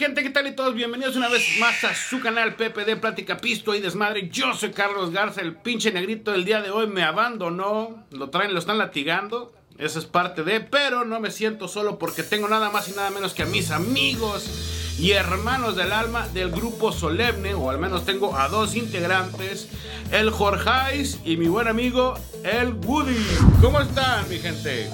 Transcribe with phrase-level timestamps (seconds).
[0.00, 0.22] gente?
[0.22, 0.74] ¿Qué tal y todos?
[0.74, 4.30] Bienvenidos una vez más a su canal PPD Plática Pisto y Desmadre.
[4.30, 8.06] Yo soy Carlos Garza, el pinche negrito del día de hoy me abandonó.
[8.10, 9.52] Lo traen, lo están latigando.
[9.76, 13.10] Esa es parte de, pero no me siento solo porque tengo nada más y nada
[13.10, 18.06] menos que a mis amigos y hermanos del alma del grupo Solemne, o al menos
[18.06, 19.68] tengo a dos integrantes,
[20.12, 23.22] el Jorgeis y mi buen amigo el Woody.
[23.60, 24.88] ¿Cómo están, mi gente?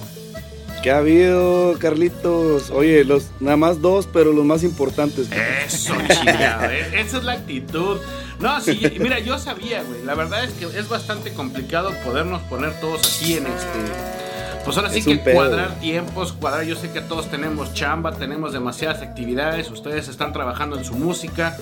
[0.82, 2.70] ¿Qué ha habido, Carlitos?
[2.70, 5.28] Oye, los nada más dos, pero los más importantes.
[5.66, 6.70] Eso, chingado.
[6.70, 7.98] Esa es la actitud.
[8.38, 10.04] No, sí, mira, yo sabía, güey.
[10.04, 14.64] La verdad es que es bastante complicado podernos poner todos así en este.
[14.64, 15.80] Pues ahora sí Es que pedo, cuadrar güey.
[15.80, 16.64] tiempos, cuadrar.
[16.64, 19.70] Yo sé que todos tenemos chamba, tenemos demasiadas actividades.
[19.70, 21.56] Ustedes están trabajando en su música.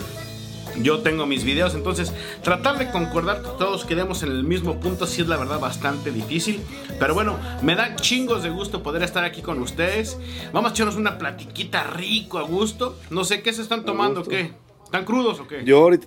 [0.83, 5.07] Yo tengo mis videos, entonces tratar de concordar que todos quedemos en el mismo punto
[5.07, 6.61] sí es la verdad bastante difícil.
[6.99, 10.19] Pero bueno, me da chingos de gusto poder estar aquí con ustedes.
[10.53, 12.97] Vamos a echarnos una platiquita rico a gusto.
[13.11, 14.25] No sé qué se están tomando.
[14.25, 14.53] ¿qué?
[14.85, 15.65] ¿Están crudos o qué?
[15.65, 16.07] Yo ahorita.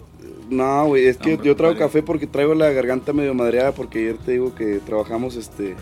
[0.49, 3.99] No, güey, es que Hombre, yo traigo café porque traigo la garganta medio madreada porque
[3.99, 5.75] ayer te digo que trabajamos este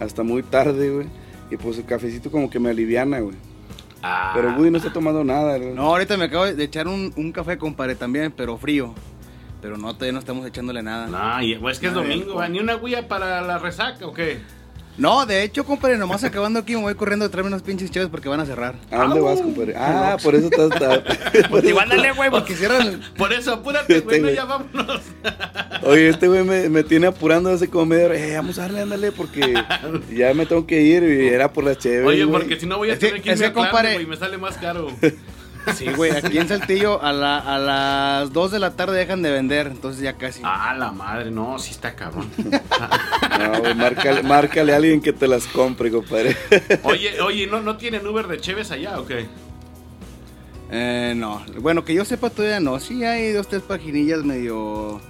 [0.00, 1.06] hasta muy tarde, güey.
[1.50, 3.36] Y pues el cafecito como que me aliviana, güey.
[4.02, 4.32] Ah.
[4.34, 5.58] Pero Woody no está tomando nada.
[5.58, 8.94] No, ahorita me acabo de echar un, un café, compadre, también, pero frío.
[9.60, 11.06] Pero no, todavía no estamos echándole nada.
[11.06, 14.40] No, pues, es que es domingo, ni una guía para la resaca o qué?
[15.26, 18.28] De hecho, compadre, nomás acabando aquí me voy corriendo a traerme unos pinches chaves porque
[18.28, 18.74] van a cerrar.
[18.90, 19.74] ¿A dónde vas, compadre?
[19.76, 20.72] Ah, por eso estás.
[20.72, 23.00] está- por eso Igual dale, güey, porque cierran.
[23.16, 24.34] Por eso, apúrate, güey, Este no, güey.
[24.34, 25.00] ya vámonos.
[25.84, 28.16] Oye, este güey me, me tiene apurando hace hora.
[28.16, 29.54] Eh, vamos a darle, ándale, porque
[30.12, 32.04] ya me tengo que ir y era por la chévere.
[32.06, 34.56] Oye, porque si no voy a tener que irme a compadre- güey, me sale más
[34.58, 34.88] caro.
[35.76, 39.30] Sí, güey, aquí en Saltillo a, la- a las 2 de la tarde dejan de
[39.30, 40.40] vender, entonces ya casi.
[40.44, 42.30] Ah, la madre, no, sí está cabrón.
[43.38, 46.36] No, güey, márcale, márcale a alguien que te las compre, compadre.
[46.82, 49.26] Oye, oye, ¿no, ¿no tienen Uber de Cheves allá o qué?
[50.70, 52.78] Eh, no, bueno, que yo sepa todavía no.
[52.80, 55.00] Sí hay dos, tres paginillas medio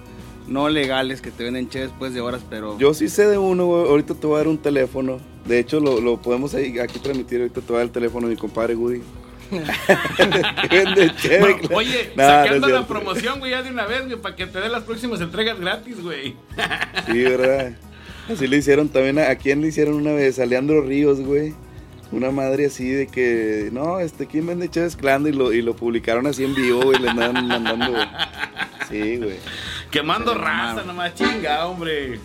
[0.47, 2.77] no legales que te venden che después de horas, pero...
[2.77, 3.87] Yo sí sé de uno, güey.
[3.89, 5.19] Ahorita te voy a dar un teléfono.
[5.45, 7.39] De hecho, lo, lo podemos ahí, aquí transmitir.
[7.41, 9.01] Ahorita te voy a dar el teléfono de mi compadre Woody.
[10.69, 12.87] Vende chévere, Bueno, oye, no sacando la cierto.
[12.87, 16.01] promoción, güey, ya de una vez, güey, para que te den las próximas entregas gratis,
[16.01, 16.35] güey.
[17.05, 17.71] Sí, ¿verdad?
[18.31, 19.17] Así le hicieron también.
[19.19, 20.39] ¿A, a quién le hicieron una vez?
[20.39, 21.53] A Leandro Ríos, güey.
[22.11, 25.29] Una madre así de que, no, este, ¿quién vende chévere Clando?
[25.29, 26.99] Y lo, y lo publicaron así en vivo, güey.
[26.99, 28.07] Le andaban mandando, güey.
[28.89, 29.35] Sí, güey.
[29.91, 32.19] Quemando raza, nomás chinga, hombre.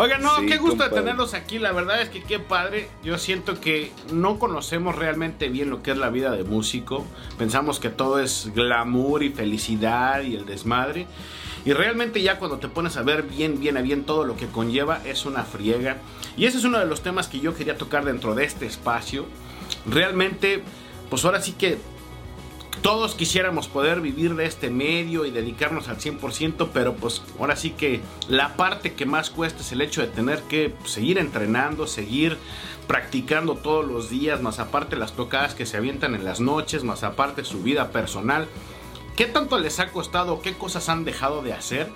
[0.00, 1.00] Oigan, no, Sí, qué gusto de compadre.
[1.02, 1.58] tenerlos aquí.
[1.58, 2.88] La verdad es que qué padre.
[3.02, 7.04] Yo siento que no conocemos realmente bien lo que es la vida de músico.
[7.36, 11.08] Pensamos que todo es glamour y felicidad y el desmadre.
[11.64, 14.46] Y realmente ya cuando te pones a ver bien, bien a bien todo lo que
[14.46, 15.96] conlleva es una friega.
[16.36, 19.26] Y ese es uno de los temas que yo quería tocar dentro de este espacio.
[19.84, 20.62] Realmente,
[21.10, 21.76] pues ahora sí que
[22.82, 27.70] todos quisiéramos poder vivir de este medio y dedicarnos al 100%, pero pues ahora sí
[27.70, 32.38] que la parte que más cuesta es el hecho de tener que seguir entrenando, seguir
[32.86, 37.04] practicando todos los días, más aparte las tocadas que se avientan en las noches, más
[37.04, 38.48] aparte su vida personal.
[39.16, 40.40] ¿Qué tanto les ha costado?
[40.40, 41.88] ¿Qué cosas han dejado de hacer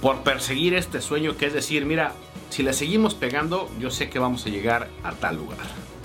[0.00, 2.12] por perseguir este sueño que es decir, mira,
[2.50, 5.95] si le seguimos pegando, yo sé que vamos a llegar a tal lugar?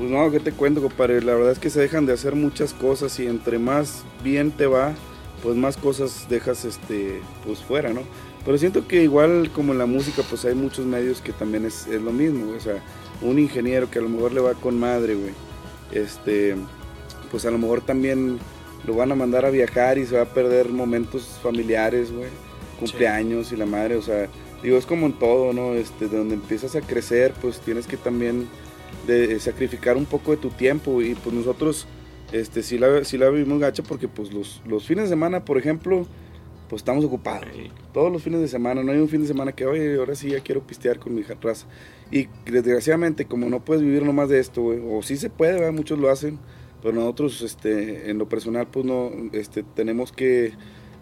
[0.00, 1.20] Pues no, ¿qué te cuento, compadre?
[1.20, 4.66] La verdad es que se dejan de hacer muchas cosas y entre más bien te
[4.66, 4.94] va,
[5.42, 8.00] pues más cosas dejas, este, pues fuera, ¿no?
[8.42, 11.86] Pero siento que igual como en la música, pues hay muchos medios que también es,
[11.86, 12.50] es lo mismo.
[12.56, 12.82] O sea,
[13.20, 15.34] un ingeniero que a lo mejor le va con madre, güey.
[15.92, 16.56] Este,
[17.30, 18.38] pues a lo mejor también
[18.86, 22.30] lo van a mandar a viajar y se va a perder momentos familiares, güey.
[22.78, 24.30] Cumpleaños y la madre, o sea,
[24.62, 25.74] digo, es como en todo, ¿no?
[25.74, 28.48] Este, de donde empiezas a crecer, pues tienes que también
[29.06, 31.86] de sacrificar un poco de tu tiempo y pues nosotros
[32.32, 35.58] este sí la, sí la vivimos gacha porque pues los, los fines de semana por
[35.58, 36.06] ejemplo
[36.68, 37.48] pues estamos ocupados
[37.92, 40.30] todos los fines de semana no hay un fin de semana que oye ahora sí
[40.30, 41.66] ya quiero pistear con mi raza
[42.12, 45.72] y desgraciadamente como no puedes vivir nomás de esto güey, o sí se puede ¿verdad?
[45.72, 46.38] muchos lo hacen
[46.80, 50.52] pero nosotros este en lo personal pues no este tenemos que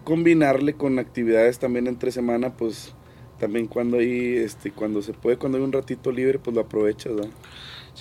[0.03, 2.95] combinarle con actividades también entre semana pues
[3.39, 7.15] también cuando hay este cuando se puede cuando hay un ratito libre pues lo aprovechas
[7.15, 7.31] ¿verdad?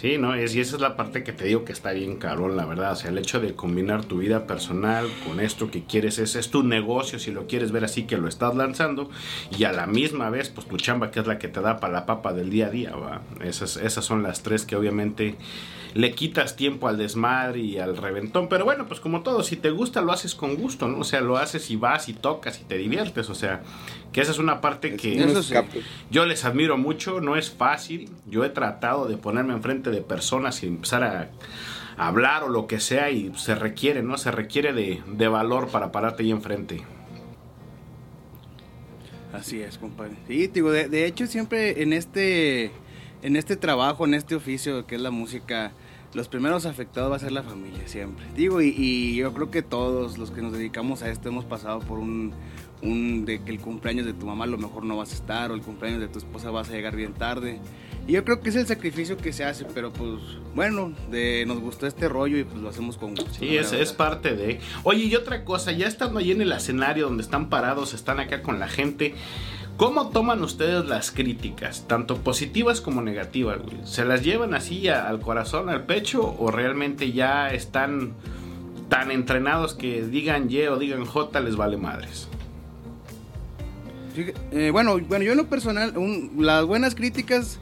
[0.00, 2.56] Sí, no, es, y esa es la parte que te digo que está bien cabrón,
[2.56, 2.92] la verdad.
[2.92, 6.50] O sea, el hecho de combinar tu vida personal con esto que quieres, es, es
[6.50, 9.10] tu negocio, si lo quieres ver así, que lo estás lanzando,
[9.58, 11.92] y a la misma vez, pues tu chamba, que es la que te da para
[11.92, 13.22] la papa del día a día, ¿va?
[13.42, 15.34] Esas, esas son las tres que obviamente
[15.98, 18.48] le quitas tiempo al desmadre y al reventón.
[18.48, 21.00] Pero bueno, pues como todo, si te gusta, lo haces con gusto, ¿no?
[21.00, 23.28] O sea, lo haces y vas y tocas y te diviertes.
[23.30, 23.62] O sea,
[24.12, 25.20] que esa es una parte que...
[25.20, 25.54] Eso sí.
[26.08, 28.10] Yo les admiro mucho, no es fácil.
[28.26, 31.30] Yo he tratado de ponerme enfrente de personas y empezar a,
[31.96, 34.18] hablar o lo que sea y se requiere, ¿no?
[34.18, 36.84] Se requiere de, de valor para pararte ahí enfrente.
[39.32, 40.14] Así es, compadre.
[40.28, 42.70] Sí, digo, de, de hecho siempre en este,
[43.22, 45.72] en este trabajo, en este oficio que es la música,
[46.14, 48.24] los primeros afectados va a ser la familia, siempre.
[48.34, 51.80] Digo, y, y yo creo que todos los que nos dedicamos a esto hemos pasado
[51.80, 52.32] por un,
[52.82, 55.50] un, de que el cumpleaños de tu mamá a lo mejor no vas a estar,
[55.50, 57.60] o el cumpleaños de tu esposa vas a llegar bien tarde.
[58.06, 60.20] Y yo creo que es el sacrificio que se hace, pero pues
[60.54, 63.34] bueno, de, nos gustó este rollo y pues lo hacemos con gusto.
[63.34, 64.60] Sí, es, es parte de...
[64.82, 68.42] Oye, y otra cosa, ya estando ahí en el escenario donde están parados, están acá
[68.42, 69.14] con la gente,
[69.78, 71.86] ¿cómo toman ustedes las críticas?
[71.88, 73.78] Tanto positivas como negativas, güey.
[73.84, 78.12] ¿Se las llevan así al corazón, al pecho, o realmente ya están
[78.90, 82.28] tan entrenados que digan Y o digan J les vale madres?
[84.50, 87.60] Eh, bueno, bueno, yo en lo personal, un- las buenas críticas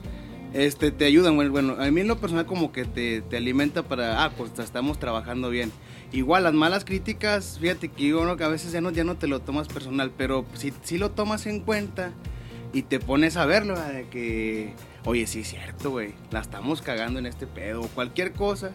[0.55, 1.37] este, te ayudan.
[1.37, 4.59] Bueno, bueno, a mí en lo personal como que te, te alimenta para, ah, pues
[4.59, 5.71] estamos trabajando bien.
[6.13, 8.37] Igual las malas críticas, fíjate que yo ¿no?
[8.37, 11.11] que a veces ya no, ya no te lo tomas personal, pero si, si lo
[11.11, 12.13] tomas en cuenta
[12.73, 13.93] y te pones a verlo, ¿verdad?
[13.93, 14.73] de que,
[15.05, 18.71] oye, sí es cierto, güey, la estamos cagando en este pedo, o cualquier cosa,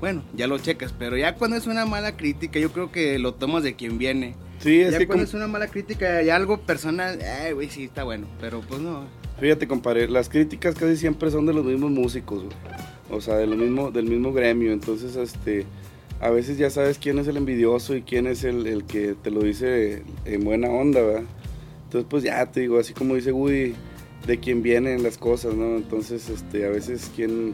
[0.00, 3.34] bueno, ya lo checas, pero ya cuando es una mala crítica, yo creo que lo
[3.34, 4.34] tomas de quien viene.
[4.60, 7.68] Sí, es ya que cuando como- es una mala crítica y algo personal, ay, güey,
[7.70, 9.04] sí está bueno, pero pues no.
[9.40, 12.56] Fíjate, compadre, las críticas casi siempre son de los mismos músicos, güey.
[13.10, 14.72] O sea, de lo mismo, del mismo gremio.
[14.72, 15.64] Entonces, este,
[16.20, 19.30] a veces ya sabes quién es el envidioso y quién es el, el que te
[19.30, 21.24] lo dice en buena onda, ¿verdad?
[21.84, 23.74] Entonces, pues ya te digo, así como dice Woody,
[24.26, 25.76] de quién vienen las cosas, ¿no?
[25.76, 27.52] Entonces, este, a veces quien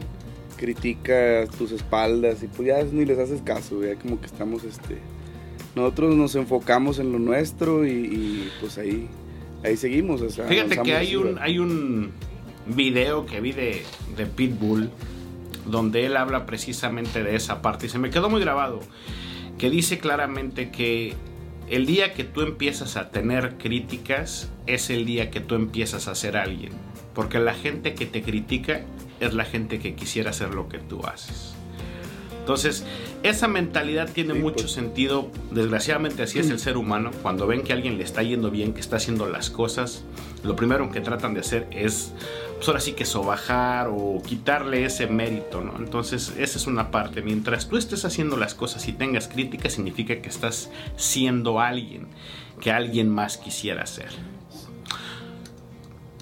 [0.57, 4.97] critica tus espaldas y pues ya ni les haces caso, ya como que estamos, este,
[5.75, 9.07] nosotros nos enfocamos en lo nuestro y, y, pues ahí,
[9.63, 10.21] ahí seguimos.
[10.21, 12.11] O sea, Fíjate que hay un, hay un
[12.65, 13.83] video que vi de,
[14.17, 14.89] de Pitbull
[15.65, 18.79] donde él habla precisamente de esa parte y se me quedó muy grabado,
[19.57, 21.13] que dice claramente que
[21.69, 26.15] el día que tú empiezas a tener críticas es el día que tú empiezas a
[26.15, 26.73] ser alguien,
[27.13, 28.81] porque la gente que te critica
[29.19, 31.55] es la gente que quisiera hacer lo que tú haces.
[32.39, 32.85] Entonces,
[33.23, 34.71] esa mentalidad tiene Sí, mucho pues.
[34.71, 35.31] sentido.
[35.49, 37.09] Desgraciadamente así es el ser humano.
[37.23, 40.03] Cuando ven que a alguien le está yendo bien, que está haciendo las cosas,
[40.43, 42.13] lo primero que tratan de hacer es,
[42.55, 45.77] pues ahora sí que sobajar o quitarle ese mérito, ¿no?
[45.77, 47.21] Entonces, esa es una parte.
[47.21, 52.07] Mientras tú estés haciendo las cosas y tengas críticas, significa que estás siendo alguien
[52.59, 54.09] que alguien más quisiera ser.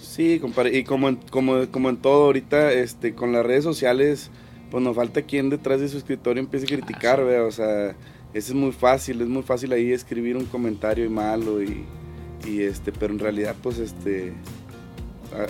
[0.02, 4.30] Sí, compadre, y como en, como, como en todo ahorita, este, con las redes sociales,
[4.70, 7.26] pues nos falta quien detrás de su escritorio empiece a criticar, sí.
[7.26, 7.48] ¿verdad?
[7.48, 7.90] O sea,
[8.34, 11.84] eso es muy fácil, es muy fácil ahí escribir un comentario malo y,
[12.46, 14.34] y este, pero en realidad, pues, este,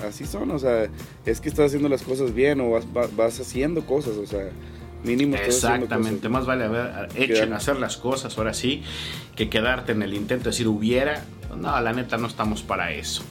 [0.07, 0.87] así son, o sea,
[1.25, 4.49] es que estás haciendo las cosas bien o vas, va- vas haciendo cosas, o sea,
[5.03, 8.83] mínimo Exactamente, más vale haber hecho Quedar- en hacer las cosas ahora sí
[9.35, 11.23] que quedarte en el intento de decir hubiera.
[11.57, 13.23] No, la neta no estamos para eso.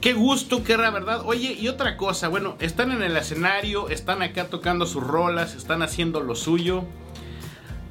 [0.00, 1.20] Qué gusto, qué la verdad.
[1.24, 5.82] Oye, y otra cosa, bueno, están en el escenario, están acá tocando sus rolas, están
[5.82, 6.84] haciendo lo suyo.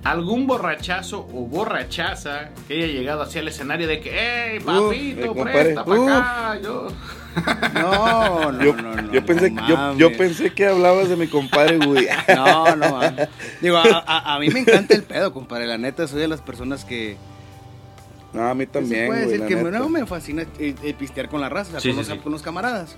[0.04, 5.28] ¿Algún borrachazo o borrachaza que haya llegado hacia el escenario de que, hey, papito, eh,
[5.28, 6.18] compadre, presta para
[6.54, 6.60] acá?
[6.62, 6.88] Yo...
[7.74, 9.12] No, no, Yo, no, no.
[9.14, 12.08] yo pensé, no yo, yo pensé que hablabas de mi compadre, güey.
[12.36, 13.30] No, no, mames.
[13.62, 15.68] Digo, a, a- a mí me encanta el pedo, compadre.
[15.68, 17.18] La neta, soy de las personas que.
[18.34, 19.80] No, a mí que se también, puede güey, decir la que neta.
[19.80, 22.18] no me fascina eh, eh, pistear con la raza, o sea, Sí, con, sí, los,
[22.18, 22.24] sí.
[22.24, 22.96] con los camaradas.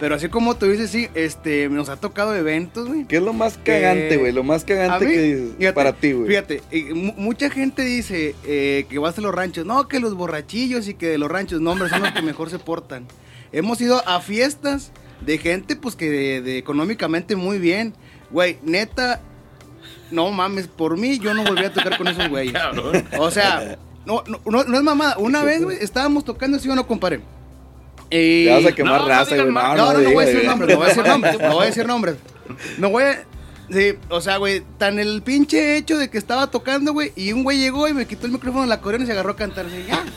[0.00, 3.04] Pero así como tú dices, sí, este, nos ha tocado eventos, güey.
[3.04, 4.32] ¿Qué es lo más cagante, güey?
[4.32, 6.26] Lo más cagante mí, que dices fíjate, para ti, güey.
[6.28, 9.64] Fíjate, eh, mu- mucha gente dice eh, que vas a los ranchos.
[9.64, 12.50] No, que los borrachillos y que de los ranchos, no, hombre, son los que mejor
[12.50, 13.06] se portan.
[13.52, 17.94] Hemos ido a fiestas de gente, pues, que de, de económicamente muy bien.
[18.30, 19.20] Güey, neta,
[20.10, 22.54] no mames, por mí yo no volví a tocar con esos güeyes.
[23.18, 25.18] O sea, no, no, no, no es mamada.
[25.18, 27.20] Una vez, güey, estábamos tocando, sí o no, compadre.
[28.10, 28.44] Y...
[28.44, 29.50] Te vas a quemar No, no raza, güey.
[29.50, 29.76] más.
[29.76, 31.66] No, no, no voy a decir nombres, no voy a decir nombres, no voy a
[31.66, 32.16] decir nombres.
[32.78, 33.24] No voy a...
[33.72, 37.42] Sí, o sea, güey, tan el pinche hecho de que estaba tocando, güey, y un
[37.42, 39.66] güey llegó y me quitó el micrófono de la acordeón y se agarró a cantar.
[39.66, 40.04] Así, ya.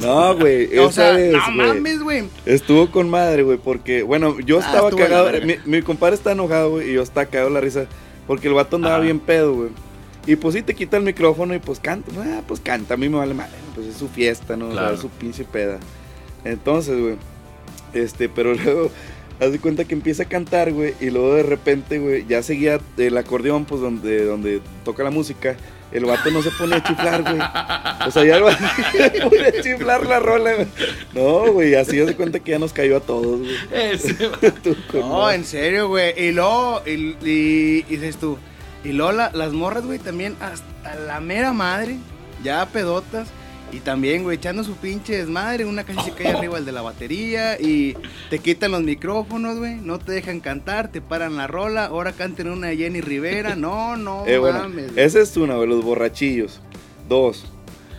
[0.00, 0.68] No, güey.
[0.78, 2.24] O esa sea, vez, no mames, güey.
[2.44, 5.30] Estuvo con madre, güey, porque, bueno, yo Ah, estaba cagado.
[5.44, 7.86] Mi, mi compadre está enojado, güey, y yo estaba cagado la risa.
[8.26, 9.70] Porque el vato andaba bien pedo, güey.
[10.26, 12.12] Y pues sí te quita el micrófono y pues canta.
[12.18, 13.52] Ah, pues canta, a mí me vale madre.
[13.74, 14.66] Pues es su fiesta, ¿no?
[14.66, 14.94] O sea, Claro.
[14.94, 15.78] es su pinche peda.
[16.44, 17.16] Entonces, güey.
[17.92, 18.90] Este, pero luego,
[19.42, 20.94] haz de cuenta que empieza a cantar, güey.
[21.00, 25.56] Y luego de repente, güey, ya seguía el acordeón, pues donde, donde toca la música.
[25.90, 27.38] El vato no se pone a chiflar, güey.
[28.08, 30.66] O sea, ya el vato se pone a chiflar la rola, güey.
[31.14, 33.50] No, güey, así haz de cuenta que ya nos cayó a todos, güey.
[33.72, 34.14] Ese-
[34.62, 36.14] Tú No, en serio, güey.
[36.18, 36.90] Y luego, y,
[37.22, 38.38] y- y dices tú,
[38.84, 41.96] Y Lola, las morras, güey, también hasta la mera madre,
[42.42, 43.28] ya pedotas.
[43.72, 46.82] Y también, güey, echando su pinche desmadre, una casi se cae arriba el de la
[46.82, 47.96] batería y
[48.28, 52.48] te quitan los micrófonos, güey, no te dejan cantar, te paran la rola, ahora canten
[52.50, 54.92] una de Jenny Rivera, no, no Eh, bueno, mames.
[54.92, 55.04] güey.
[55.04, 56.60] esa es una, güey, los borrachillos.
[57.08, 57.46] Dos,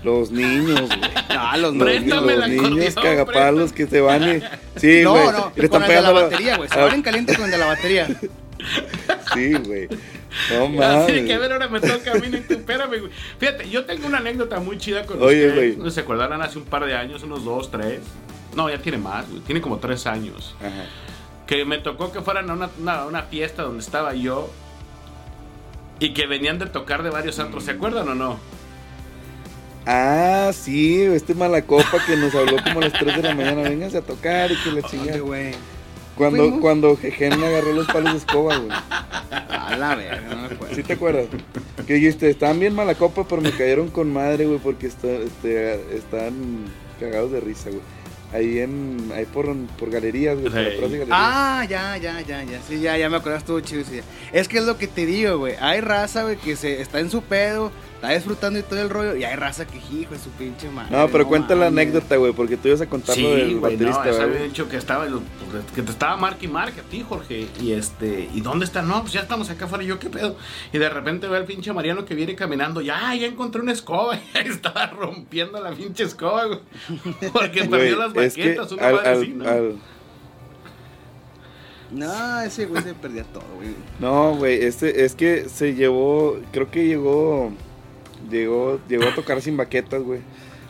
[0.04, 1.00] los niños, güey.
[1.30, 4.42] Ah, los Los, Préstame los el niños cagapalos que se van y...
[4.80, 5.26] Sí, no, güey.
[5.26, 7.46] no, le con están el de la- batería, güey, se Ah, van en caliente con
[7.46, 8.08] el de la batería.
[9.34, 9.88] Sí, güey.
[10.52, 11.26] No Así mames.
[11.26, 12.28] que a ver, ahora me toca a mí.
[12.50, 13.12] Espérame, güey.
[13.40, 15.76] Fíjate, yo tengo una anécdota muy chida con Oye, ustedes.
[15.76, 15.86] güey.
[15.86, 18.00] No se acordarán hace un par de años, unos dos, tres.
[18.56, 19.42] No, ya tiene más, güey.
[19.42, 20.56] Tiene como tres años.
[20.60, 20.86] Ajá.
[21.48, 24.50] Que me tocó que fueran a una, una- una fiesta donde estaba yo.
[26.00, 27.64] Y que venían de tocar de varios antros.
[27.64, 28.40] ¿Se acuerdan o no?
[29.86, 33.62] Ah, sí, este malacopa que nos habló como a las 3 de la mañana.
[33.64, 35.20] Vénganse a tocar y que la chingada.
[35.20, 35.52] güey.
[36.18, 36.62] Cuando, fuimos.
[36.62, 38.70] cuando Jejen me agarró los palos de escoba, güey.
[38.72, 40.76] A la verga, no me acuerdo.
[40.76, 41.26] ¿Sí te acuerdas?
[41.88, 45.74] Que dijiste, estaban bien mala copa, pero me cayeron con madre, güey, porque está, este,
[45.96, 46.66] están
[47.00, 47.82] cagados de risa, güey.
[48.34, 50.68] Ahí en, ahí por, por galerías, güey, por Sí.
[50.68, 51.10] atrás de galerías.
[51.12, 52.60] Ah, ya, ya, ya, ya.
[52.68, 53.84] Sí, ya, ya me acordé, estuvo chido.
[53.84, 54.00] sí.
[54.32, 55.56] Es que es lo que te digo, güey.
[55.60, 57.72] Hay raza, güey, que se está en su pedo,
[58.04, 59.16] está disfrutando y todo el rollo.
[59.16, 60.96] Y hay raza que, hijo, de su pinche madre.
[60.96, 64.06] no, pero cuenta la anécdota, güey, porque tú ibas a contar lo del güey, baterista,
[64.06, 65.08] no, había dicho que estaba
[65.74, 67.48] que te estaba marque y marque a ti, Jorge.
[67.62, 68.82] Y este, ¿y dónde está?
[68.82, 69.84] No, pues ya estamos acá afuera.
[69.86, 70.36] Y yo, ¿qué pedo?
[70.74, 72.82] Y de repente veo al pinche Mariano que viene caminando.
[72.82, 74.18] Ya, ya encontré una escoba.
[74.34, 76.60] Y ahí estaba rompiendo la pinche escoba, güey.
[77.32, 79.48] Porque perdió las es baquetas, una al, madre al- así, ¿no?
[79.50, 79.76] al-
[81.92, 83.70] No, ese güey se perdía todo, güey.
[84.00, 87.52] No, güey, este, es que se llevó, creo que llegó,
[88.30, 90.22] llegó, llegó a tocar sin baquetas, güey.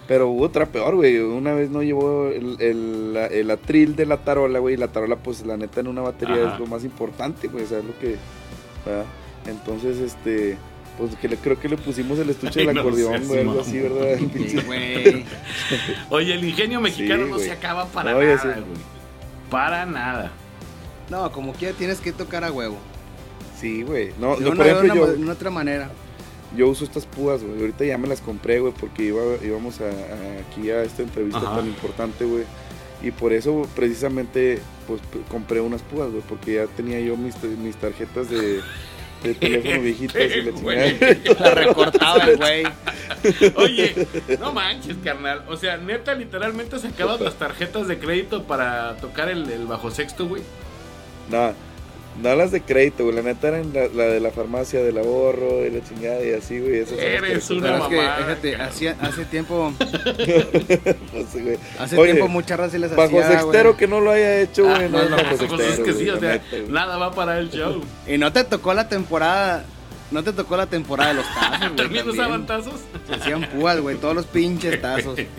[0.07, 1.17] Pero hubo otra peor, güey.
[1.19, 4.75] Una vez no llevó el, el, el atril de la tarola, güey.
[4.75, 6.53] Y la tarola, pues la neta en una batería Ajá.
[6.53, 7.63] es lo más importante, güey.
[7.63, 8.17] O sea, es lo que.
[8.85, 9.05] ¿verdad?
[9.45, 10.57] Entonces, este.
[10.97, 13.61] Pues que le, creo que le pusimos el estuche Ay, del no acordeón, güey, algo
[13.61, 13.79] así.
[13.79, 14.17] ¿verdad?
[14.47, 14.59] Sí.
[16.09, 18.93] Oye, el ingenio mexicano Sí, no se acaba para No, nada, güey.
[19.49, 20.31] Para nada.
[21.09, 22.77] No, como quiera tienes que tocar a huevo.
[23.59, 24.11] Sí, güey.
[24.19, 25.89] No, no, una, por ejemplo, una yo, de una otra manera.
[26.55, 27.59] Yo uso estas púas, güey.
[27.59, 31.39] Ahorita ya me las compré, güey, porque iba, íbamos a, a- aquí a esta entrevista
[31.39, 31.57] Ajá.
[31.57, 32.43] tan importante, güey.
[33.01, 37.75] Y por eso, precisamente, pues compré unas púas, güey, porque ya tenía yo mis, mis
[37.75, 38.61] tarjetas de,
[39.23, 41.15] de teléfono viejitas y la chingada.
[41.39, 42.63] La recortaba güey.
[43.55, 44.07] Oye,
[44.39, 45.43] no manches, carnal.
[45.49, 50.27] O sea, neta, literalmente sacabas las tarjetas de crédito para tocar el, el bajo sexto,
[50.27, 50.43] güey.
[51.29, 51.53] No,
[52.21, 53.15] no las de crédito, güey.
[53.15, 56.59] La neta eran la, la de la farmacia del ahorro y la chingada y así,
[56.59, 56.79] güey.
[56.79, 58.55] Esas las Eres una Pero es que, mamada, fíjate,
[59.01, 59.73] hace tiempo,
[61.13, 61.57] compré, güey.
[61.79, 63.79] hace Oye, tiempo muchas razas les Bajo hacía, sextero güey.
[63.79, 64.75] que no lo haya hecho, güey.
[64.85, 65.69] Ah, no, no, no, bajo pues, sextero.
[65.73, 67.81] es que sí, o sea, nada va para el show.
[68.07, 69.63] Y no te tocó la temporada,
[70.13, 71.75] no te tocó la temporada de los tazos, güey.
[71.75, 72.81] ¿También usaban tazos?
[73.07, 75.19] Se hacían púas, güey, todos los pinches tazos.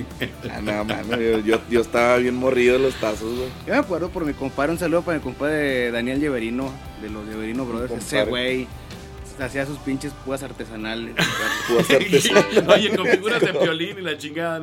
[0.51, 3.49] Ah, no, mano, yo, yo, yo estaba bien morrido de los tazos, güey.
[3.67, 6.71] Yo me acuerdo por mi compadre, un saludo para mi compadre Daniel Lleverino,
[7.03, 7.93] de los Lleverino Brothers.
[7.93, 8.69] Ese güey
[9.41, 11.15] hacía sus pinches púas artesanales.
[11.69, 12.69] Púas artesanales.
[12.69, 14.61] Oye, con figuras de violín y la chingada.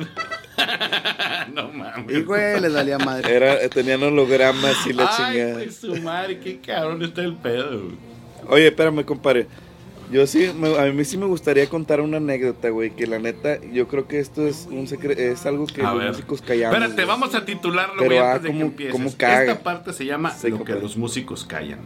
[1.52, 2.16] no mames.
[2.16, 3.34] Y güey, les valía madre.
[3.34, 5.54] Era, tenían hologramas y la Ay, chingada.
[5.54, 7.96] pues su madre, qué cabrón está el pedo, güey.
[8.48, 9.46] Oye, espérame, compadre.
[10.12, 13.58] Yo sí, me- a mí sí me gustaría contar una anécdota, güey, que la neta,
[13.72, 16.08] yo creo que esto es un secreto, es algo que A los ver.
[16.08, 16.74] músicos callamos.
[16.76, 17.06] Espérate, güey.
[17.06, 18.92] vamos a titularlo, Pero, güey, ah, antes de que empieces.
[18.92, 19.42] cómo caga.
[19.52, 21.80] Esta parte se llama Sí, Lo que los músicos callan.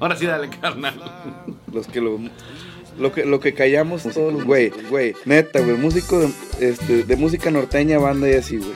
[0.00, 0.94] Ahora sí, dale, carnal.
[1.72, 2.18] Los que lo,
[2.98, 6.30] lo que lo que callamos todos los güey, güey, neta, güey, músico de,
[6.60, 8.72] este, de música norteña, banda y así, güey.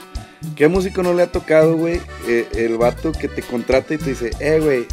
[0.56, 2.00] ¿Qué músico no le ha tocado, güey?
[2.28, 4.86] Eh, el vato que te contrata y te dice, eh, güey,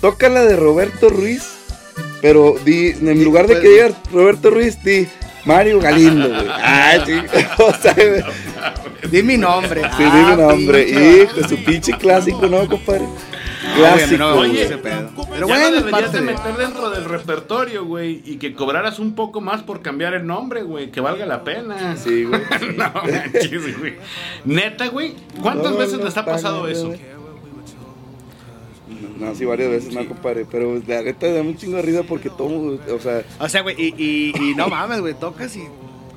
[0.00, 1.55] toca la de Roberto Ruiz,
[2.22, 5.06] pero di, en lugar de que digas Roberto Ruiz, di
[5.44, 6.46] Mario Galindo, güey.
[6.50, 7.12] Ah, sí.
[7.58, 7.94] o sea.
[9.10, 9.82] Di mi nombre.
[9.96, 10.84] Sí, Ah, di mi nombre.
[10.84, 13.02] pinche Hijo, su pinche clásico, ¿no, compadre?
[13.02, 15.10] No, güey, a mí no me Clásico, gusta Oye, ese pedo.
[15.30, 19.40] Pero ya bueno, deberías de meter dentro del repertorio, güey, y que cobraras un poco
[19.40, 21.96] más por cambiar el nombre, güey, que valga la pena.
[21.96, 22.40] Sí, güey.
[22.76, 23.96] no manches, güey.
[24.44, 26.74] Neta, güey, ¿cuántas No, veces no les ha pasado güey.
[29.18, 30.46] No, sí, varias veces, no, compadre.
[30.50, 33.74] Pero la neta da un chingo de risa porque todo, o sea, O sea, güey,
[33.78, 35.64] y, y, y no mames, güey, tocas y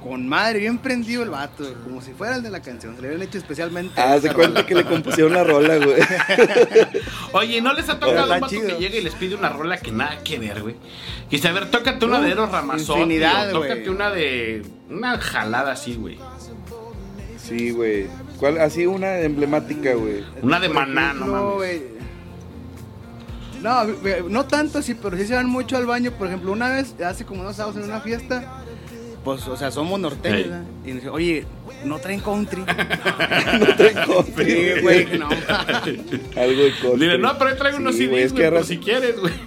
[0.04, 2.96] con madre, bien prendido el vato, güey, como si fuera el de la canción.
[2.96, 4.00] Se le habían hecho especialmente.
[4.00, 4.66] haz de esa cuenta rola.
[4.66, 5.98] que le compusieron la rola, güey.
[7.34, 8.68] Oye, ¿no les ha tocado un vato chido.
[8.68, 10.76] que llega y les pide una rola que nada que ver, güey?
[11.30, 13.90] Que dice, a ver, tócate una Uh, de Eros Ramazotti, infinidad, tócate güey.
[13.90, 14.62] una de...
[14.90, 16.18] Una jalada así, güey.
[17.38, 18.08] Sí, güey.
[18.38, 18.60] ¿Cuál?
[18.62, 20.24] Así una emblemática, güey.
[20.42, 21.56] Una de Maná, no mames.
[21.56, 21.82] güey,
[23.62, 26.12] No, ve- no tanto, sí, pero sí se van mucho al baño.
[26.12, 28.64] Por ejemplo, una vez, hace como dos sábados en una fiesta,
[29.24, 30.44] pues, o sea, somos norteños, Ey.
[30.46, 30.64] ¿verdad?
[30.86, 31.46] Y nos dice, oye,
[31.84, 32.64] ¿no traen country?
[33.60, 35.28] No traigo sí, güey, no.
[36.42, 37.00] algo de country.
[37.00, 38.78] Dile, no, pero ahí traigo unos Sí, güey, CDs, es güey, que por raza- si
[38.78, 39.34] quieres, güey.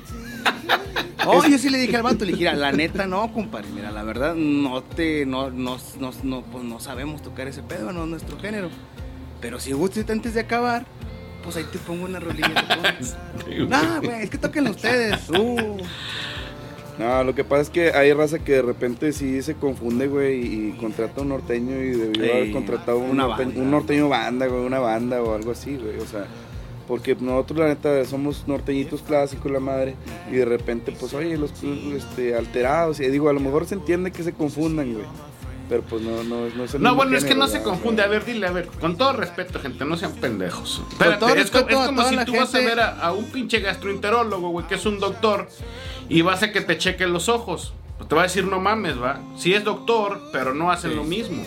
[1.25, 3.92] Oh, yo sí le dije al vato, le dije, "Mira, la neta no, compadre, mira,
[3.92, 8.02] la verdad no te, no, no, no, no, pues no sabemos tocar ese pedo, no
[8.02, 8.71] es nuestro género.
[9.40, 10.85] Pero si gustas antes de acabar,
[11.42, 12.54] pues ahí te pongo una rolilla.
[12.54, 13.68] te pongo".
[13.68, 15.28] No, güey, es que toquen ustedes.
[15.30, 15.78] Uh.
[16.99, 20.40] No, lo que pasa es que hay raza que de repente sí se confunde, güey,
[20.42, 23.62] y contrata un norteño y debió haber contratado un, una norteño, banda.
[23.62, 26.26] un norteño banda, güey, una banda o algo así, güey, o sea,
[26.87, 29.94] porque nosotros la neta somos norteñitos clásicos, la madre,
[30.30, 31.52] y de repente, pues, oye, los
[31.96, 35.06] este, alterados, y digo, a lo mejor se entiende que se confundan, güey,
[35.69, 38.02] pero pues no, no, no es el No, bueno, es que no se confunde.
[38.02, 40.83] A ver, dile, a ver, con todo respeto, gente, no sean pendejos.
[40.99, 43.61] Todo es, co- respeto es como si tú vas a ver a, a un pinche
[43.61, 45.49] gastroenterólogo, güey, que es un doctor,
[46.09, 47.73] y vas a que te cheque los ojos.
[47.99, 49.21] Pues te va a decir, no mames, va.
[49.38, 50.97] Sí es doctor, pero no hacen Sí.
[50.97, 51.42] lo mismo.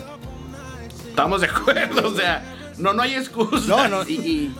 [1.08, 3.66] Estamos de acuerdo, o sea, no, no hay excusa.
[3.68, 4.54] No, no, y, y-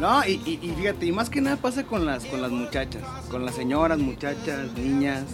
[0.00, 3.02] no, y, y- y fíjate, y más que nada pasa con las, con las muchachas,
[3.30, 5.24] con las señoras, muchachas, niñas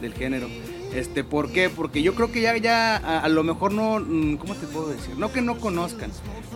[0.00, 0.46] del género.
[0.94, 1.70] Este, ¿por qué?
[1.70, 4.88] Porque yo creo que ya, ya, a, a lo mejor no, mm, ¿cómo te puedo
[4.90, 5.16] decir?
[5.18, 6.10] No que no conozcan,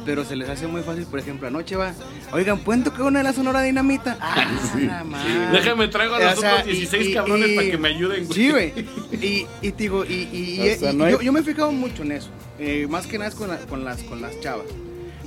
[0.07, 1.93] pero se les hace muy fácil, por ejemplo, anoche va,
[2.33, 4.17] oigan, ¿pueden tocar una de la Sonora Dinamita?
[4.21, 4.47] Ah,
[4.79, 5.49] la madre.
[5.53, 7.89] Déjame traigo a los O sea, otros 16 y- y- cabrones y- para que me
[7.89, 8.35] ayuden, güey.
[8.39, 8.73] Sí, güey.
[9.13, 11.41] Y, y te digo, y, y- y- O sea, y no hay- yo, yo me
[11.41, 12.29] he fijado mucho en eso.
[12.61, 14.67] Eh, más que nada es con, la- con, las, con las chavas.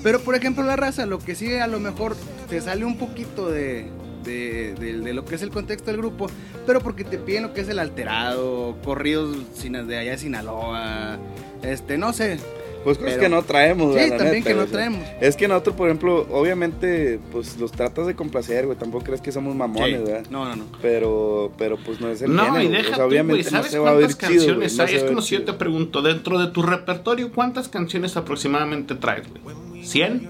[0.04, 2.16] Pero, por ejemplo, la raza, lo que sí a lo mejor
[2.50, 3.88] te sale un poquito de,
[4.24, 6.28] de, de- de lo que es el contexto del grupo,
[6.66, 11.18] pero porque te piden lo que es el alterado, corridos de allá de Sinaloa,
[11.64, 12.40] este, no sé.
[12.84, 14.70] Pues cosas Pero- que no traemos, güey, Sí, la también neta, que no güey, o
[14.72, 14.78] sea.
[14.80, 15.08] traemos.
[15.22, 18.76] Es que nosotros, por ejemplo, obviamente, pues los tratas de complacer, güey.
[18.76, 20.04] Tampoco crees que somos mamones, Sí.
[20.04, 20.26] ¿verdad?
[20.32, 20.66] No, no, no.
[20.82, 23.44] Pero, pero pues no es el No, género, y deja o sea, tú, güey, obviamente
[23.44, 24.96] no ¿sabes se va a oír cuántas chido, güey, canciones no hay?
[24.96, 29.56] Es como si yo te pregunto, dentro de tu repertorio, ¿cuántas canciones aproximadamente traes, güey?
[29.84, 30.28] ¿100?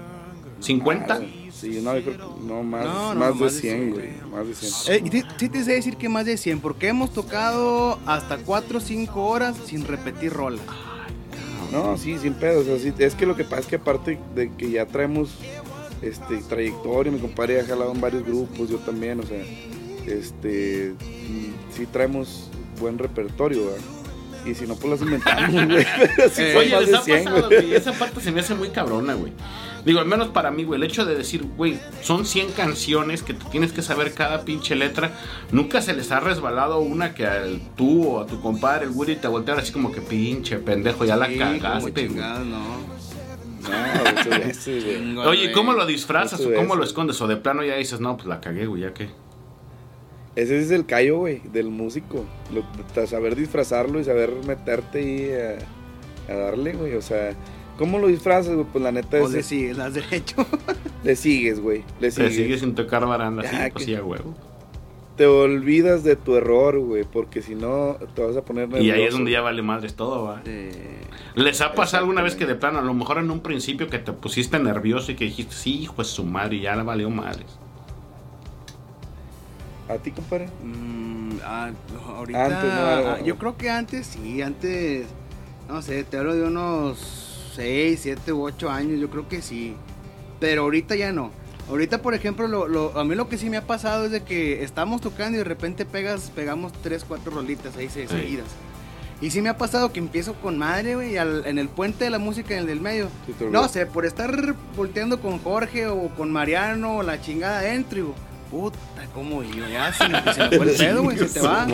[0.60, 1.22] ¿50?
[1.62, 3.90] Sí, no, yo creo que no, más, No, no, más de más de 100, 100,
[3.92, 4.10] güey.
[4.32, 4.94] Más de 100.
[4.94, 8.78] Eh, y sí, te sé decir que más de 100, porque hemos tocado hasta 4
[8.78, 10.64] o 5 horas sin repetir rolas.
[11.70, 12.60] No, sí, sin pedo.
[12.60, 15.30] O sea, sí, es que lo que pasa es que aparte de que ya traemos
[16.02, 19.40] este trayectoria, mi compadre ha jalado en varios grupos, yo también, o sea,
[20.06, 20.94] este
[21.76, 22.48] sí traemos
[22.80, 23.80] buen repertorio, ¿verdad?
[24.44, 25.84] Y si no, pues las inventamos, güey.
[26.34, 27.60] Sí Eh, Oye, más les de ha 100, pasado, güey.
[27.62, 27.74] güey.
[27.74, 29.32] Esa parte se me hace muy cabrona, güey.
[29.84, 33.34] Digo, al menos para mí, güey, el hecho de decir, güey, son 100 canciones que
[33.34, 35.10] te tienes que saber cada pinche letra.
[35.50, 39.16] Nunca se les ha resbalado una que al tú o a tu compadre, el Woody,
[39.16, 41.90] te volteara así como que pinche pendejo, ya la Sí, cagaste.
[41.90, 41.94] güey.
[42.08, 42.92] chingados, no.
[45.14, 45.52] No, Oye.
[45.52, 47.20] ¿cómo lo disfrazas o cómo lo escondes?
[47.20, 49.08] O de plano ya dices, no, pues la cagué, güey, ya que.
[50.34, 52.24] Ese es el callo, güey, del músico.
[52.52, 52.64] Lo,
[53.06, 55.58] saber disfrazarlo y saber meterte ahí
[56.28, 56.94] a, a darle, güey.
[56.94, 57.34] O sea,
[57.78, 58.66] ¿cómo lo disfrazas, güey?
[58.70, 59.32] Pues la neta O es.
[59.32, 60.46] le sigues, las derecho.
[61.04, 61.82] Le sigues, güey.
[62.00, 62.36] Le sigues.
[62.36, 64.34] sigues sin tocar baranda, así, Ya, pues sí, a huevo.
[65.16, 67.02] Te olvidas de tu error, güey.
[67.02, 70.24] Porque si no, te vas a poner Y ahí es donde ya vale madres todo,
[70.24, 70.42] va.
[70.44, 71.00] Eh,
[71.34, 73.98] ¿Les ha pasado alguna vez que de plano, a lo mejor en un principio que
[73.98, 77.10] te pusiste nervioso y que dijiste, sí, hijo es su madre, y ya le valió
[77.10, 77.58] madres?
[79.88, 80.46] ¿A ti, compadre?
[80.62, 81.70] mm, ah,
[82.16, 85.06] ahorita, Antes, no, ah, yo creo que antes sí, antes,
[85.68, 87.21] no sé, te hablo de unos
[87.54, 89.74] 6, 7 u 8 años, yo creo que sí.
[90.40, 91.30] Pero ahorita ya no.
[91.68, 94.22] Ahorita, por ejemplo, lo, lo- a mí lo que sí me ha pasado es de
[94.24, 98.06] que estamos tocando y de repente pegas, pegamos 3, 4 rolitas ahí Sí.
[98.08, 98.46] seguidas.
[99.20, 102.18] Y sí me ha pasado que empiezo con madre, güey, en el puente de la
[102.18, 103.08] música, en el del medio.
[103.26, 107.98] Sí, No sé, por estar volteando con Jorge o con Mariano o la chingada adentro,
[108.00, 108.76] y puta,
[109.14, 109.68] ¿cómo yo?
[109.68, 111.68] Ya se me, se me fue el pedo, güey, se te va.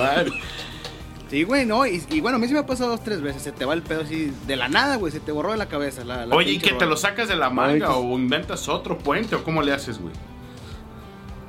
[1.30, 3.42] Sí, güey, no, y, y bueno, a mí sí me ha pasado dos, tres veces,
[3.42, 5.68] se te va el pedo así de la nada, güey, se te borró de la
[5.68, 6.02] cabeza.
[6.04, 8.96] La, la Oye, ¿y que te lo sacas de la manga pues- o inventas otro
[8.96, 10.14] puente o cómo le haces, güey?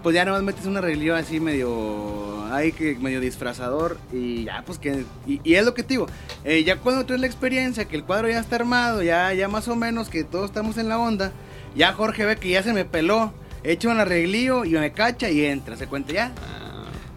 [0.03, 4.79] Pues ya nomás metes un arreglillo así medio, ay, que medio disfrazador y ya, pues
[4.79, 6.07] que, y, y es lo que te digo,
[6.45, 9.67] eh, ya cuando traes la experiencia, que el cuadro ya está armado, ya, ya más
[9.67, 11.31] o menos que todos estamos en la onda,
[11.75, 15.43] ya Jorge ve que ya se me peló, echa un arreglillo y me cacha y
[15.45, 16.31] entra, se cuenta ya.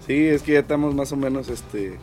[0.07, 1.98] Sí, es que ya estamos más o menos, este...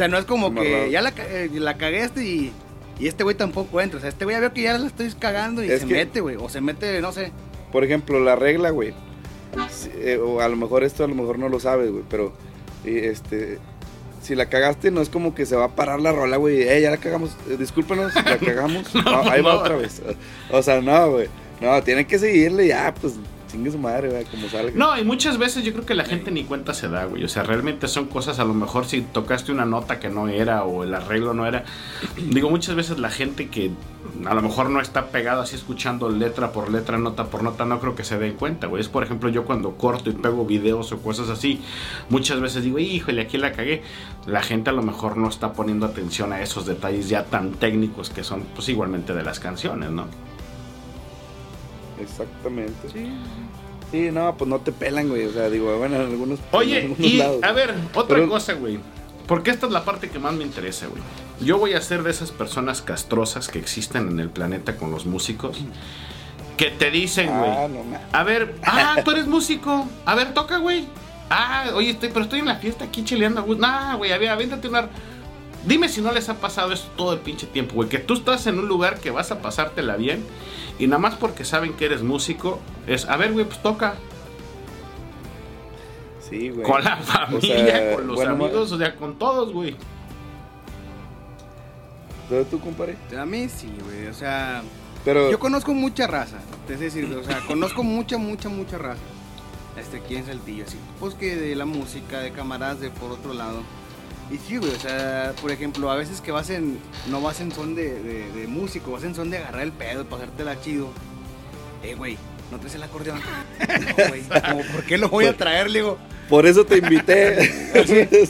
[0.00, 2.52] O sea, no es como que ya la, eh, la cagué este y,
[2.98, 3.98] y este güey tampoco entra.
[3.98, 5.92] O sea, este güey ya veo que ya la estoy cagando y Es se que-
[5.94, 6.36] mete, güey.
[6.36, 7.32] O se mete, no sé.
[7.70, 8.94] Por ejemplo, la regla, güey.
[9.70, 12.32] si- eh, o a lo mejor esto a lo mejor no lo sabes, güey, pero
[12.86, 13.58] eh, este
[14.22, 16.62] si la cagaste no es como que se va a parar la rola, güey.
[16.62, 18.94] Eh, ya la cagamos, eh, discúlpanos, la cagamos.
[18.94, 20.00] No, ahí va otra vez.
[20.50, 21.28] O sea, no, güey.
[21.60, 23.14] No, tienen que seguirle ya, pues
[24.74, 27.24] No, y muchas veces yo creo que la gente ni cuenta se da, güey.
[27.24, 30.64] O sea, realmente son cosas, a lo mejor si tocaste una nota que no era
[30.64, 31.64] o el arreglo no era.
[32.16, 33.70] Digo, muchas veces la gente que
[34.26, 37.80] a lo mejor no está pegado así escuchando letra por letra, nota por nota, no
[37.80, 38.80] creo que se den cuenta, güey.
[38.80, 41.60] Es por ejemplo yo cuando corto y pego videos o cosas así,
[42.08, 43.82] muchas veces digo, híjole, aquí la cagué.
[44.26, 48.10] La gente a lo mejor no está poniendo atención a esos detalles ya tan técnicos
[48.10, 50.06] que son, pues igualmente de las canciones, ¿no?
[52.00, 52.88] Exactamente.
[52.92, 53.10] Sí.
[53.90, 55.26] Sí, no, pues no te pelan, güey.
[55.26, 56.38] O sea, digo, bueno, en algunos.
[56.52, 58.78] Oye, y a ver, otra cosa, güey.
[59.26, 61.02] Porque esta es la parte que más me interesa, güey.
[61.40, 65.06] Yo voy a ser de esas personas castrosas que existen en el planeta con los
[65.06, 65.58] músicos.
[66.56, 67.50] Que te dicen, güey.
[67.50, 69.88] Ah, no, a ver, ah, tú eres músico.
[70.04, 70.86] A ver, toca, güey.
[71.30, 73.44] Ah, oye, estoy, pero estoy en la fiesta aquí chileando.
[73.56, 74.88] Nah, güey, a ver, avéntate una.
[75.64, 77.88] Dime si no les ha pasado esto todo el pinche tiempo, güey.
[77.88, 80.24] Que tú estás en un lugar que vas a pasártela bien
[80.80, 83.96] y nada más porque saben que eres músico, es, a ver, güey, pues toca.
[86.28, 86.62] Sí, güey.
[86.62, 89.76] Con la familia, con los amigos, o sea, con todos, güey.
[92.30, 92.96] ¿Pero tú, compadre?
[93.18, 94.62] A mí sí, güey, o sea...
[95.04, 95.30] Pero...
[95.30, 99.00] Yo conozco mucha raza, es decir, o sea, conozco mucha, mucha, mucha raza.
[99.76, 100.78] Este, aquí en Saltillo, así.
[100.98, 103.62] Pues que de la música, de camaradas, de por otro lado.
[104.30, 107.50] Y sí, güey, o sea, por ejemplo, a veces que vas en, no vas en
[107.50, 110.88] son de, de, músico, vas en son de agarrar el pedo, pasártela chido.
[111.82, 112.16] Eh, güey,
[112.50, 113.20] ¿no traes el acordeón?
[113.98, 114.22] no, güey,
[114.72, 115.70] ¿por qué lo voy a traer?
[115.70, 115.98] Le digo,
[116.30, 117.68] por eso te invité.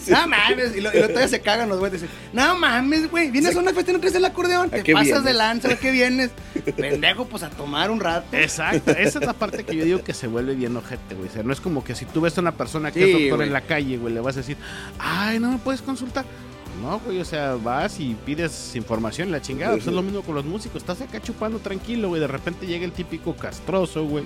[0.09, 0.76] No mames.
[0.76, 2.04] Y, lo, y todavía se cagan los güeyes.
[2.33, 3.30] No mames, güey.
[3.30, 4.70] Vienes a una fiesta y no traes el acordeón.
[4.70, 6.30] Te pasas de lanza, ¿a qué vienes?
[6.76, 8.37] Pendejo, pues a tomar un rato.
[8.37, 8.90] Exacto.
[8.92, 11.28] Esa es la parte que yo digo que se vuelve bien ojete, güey.
[11.28, 13.42] O sea, no es como que si tú ves a una persona que es doctor
[13.42, 14.56] en la calle, güey, le vas a decir,
[14.98, 16.24] ay, no me puedes consultar.
[16.81, 19.75] No, güey, o sea, vas y pides información, la chingada.
[19.75, 20.83] Pues es lo mismo con los músicos.
[20.83, 22.21] Estás acá chupando tranquilo, güey.
[22.21, 24.25] De repente llega el típico castroso, güey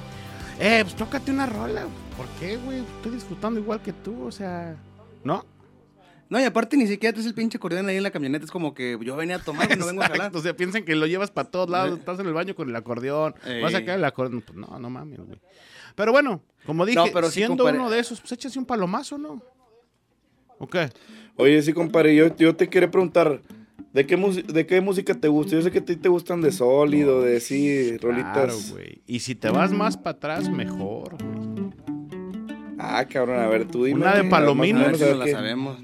[0.61, 1.87] eh, pues tócate una rola.
[2.17, 2.81] ¿Por qué, güey?
[2.97, 4.77] Estoy disfrutando igual que tú, o sea,
[5.25, 5.45] ¿no?
[6.29, 8.45] No, y aparte ni siquiera traes el pinche acordeón ahí en la camioneta.
[8.45, 10.35] Es como que yo venía a tomar y no vengo a jalar.
[10.35, 11.99] O sea, piensan que lo llevas para todos lados.
[11.99, 13.35] Estás en el baño con el acordeón.
[13.63, 14.43] Vas a sacar el acordeón.
[14.43, 15.41] Pues no, no mames, güey.
[15.95, 19.43] Pero bueno, como dije, siendo uno de esos, pues échase un palomazo, ¿no?
[20.59, 20.91] ¿O qué?
[21.37, 23.41] Oye, sí, compadre, yo, yo te quería preguntar.
[23.93, 25.53] ¿De qué, ¿De qué música te gusta?
[25.55, 28.33] Yo sé que a ti te gustan de sólido, de sí, rolitas.
[28.33, 29.03] Claro, güey.
[29.07, 31.71] Y si te vas más para atrás, mejor, güey.
[32.79, 34.01] Ah, cabrón, a ver, tú dime.
[34.01, 35.01] Una de palominos.
[35.01, 35.79] No la sabemos.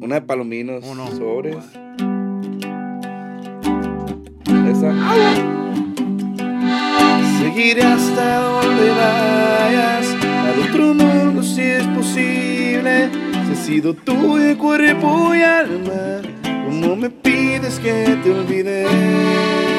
[0.00, 0.84] Una de palominos.
[0.86, 1.08] Uno.
[1.08, 1.64] Sobres.
[4.68, 4.94] Esa.
[7.40, 13.10] Seguiré hasta donde vayas, al otro mundo si es posible.
[13.64, 16.20] Sido tú de cuerpo y alma
[16.68, 19.71] no me pides que te olvide.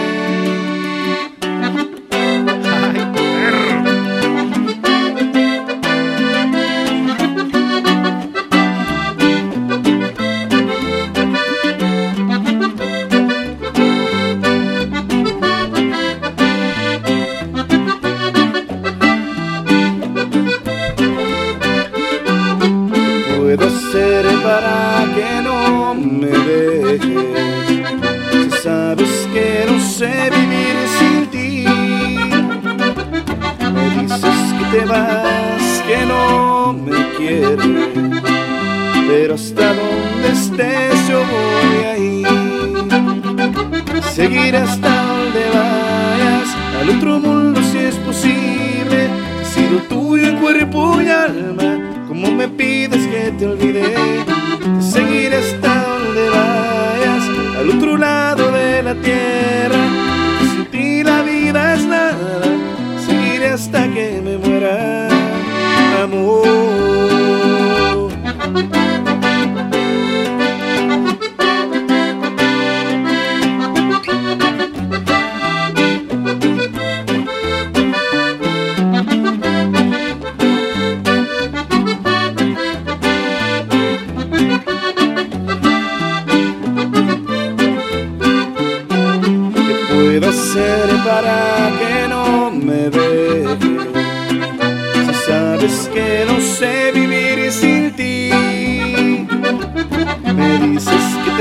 [35.87, 37.57] Que no me quieres,
[39.07, 42.27] pero hasta donde estés yo voy a ir.
[44.13, 44.92] Seguir hasta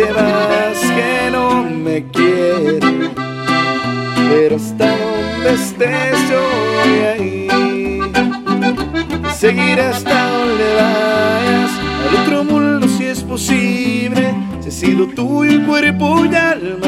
[0.06, 3.10] dices que no me quieres,
[4.28, 6.42] pero hasta donde estés yo
[6.74, 7.52] voy a ir.
[9.34, 11.70] Seguir hasta donde vayas,
[12.08, 16.81] al otro mundo si es posible, si he sido tuyo el cuerpo y alma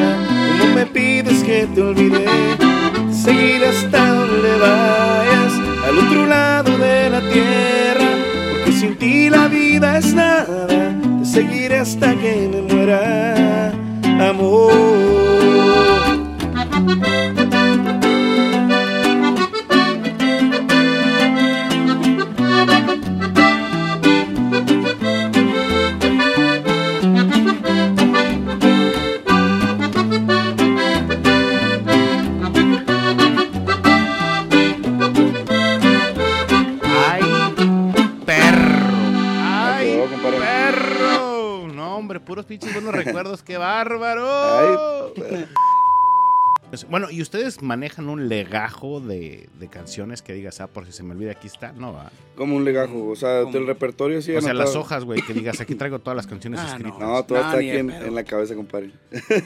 [46.94, 51.02] Bueno, ¿y ustedes manejan un legajo de, de canciones que digas, ah, por si se
[51.02, 51.72] me olvida, aquí está?
[51.72, 52.12] No, va.
[52.36, 54.70] como un legajo, o sea, del repertorio sí O sea, anotado.
[54.70, 57.00] las hojas, güey, que digas, aquí traigo todas las canciones Ah, escritas.
[57.00, 58.92] No, todo No, está aquí en, la cabeza, compadre.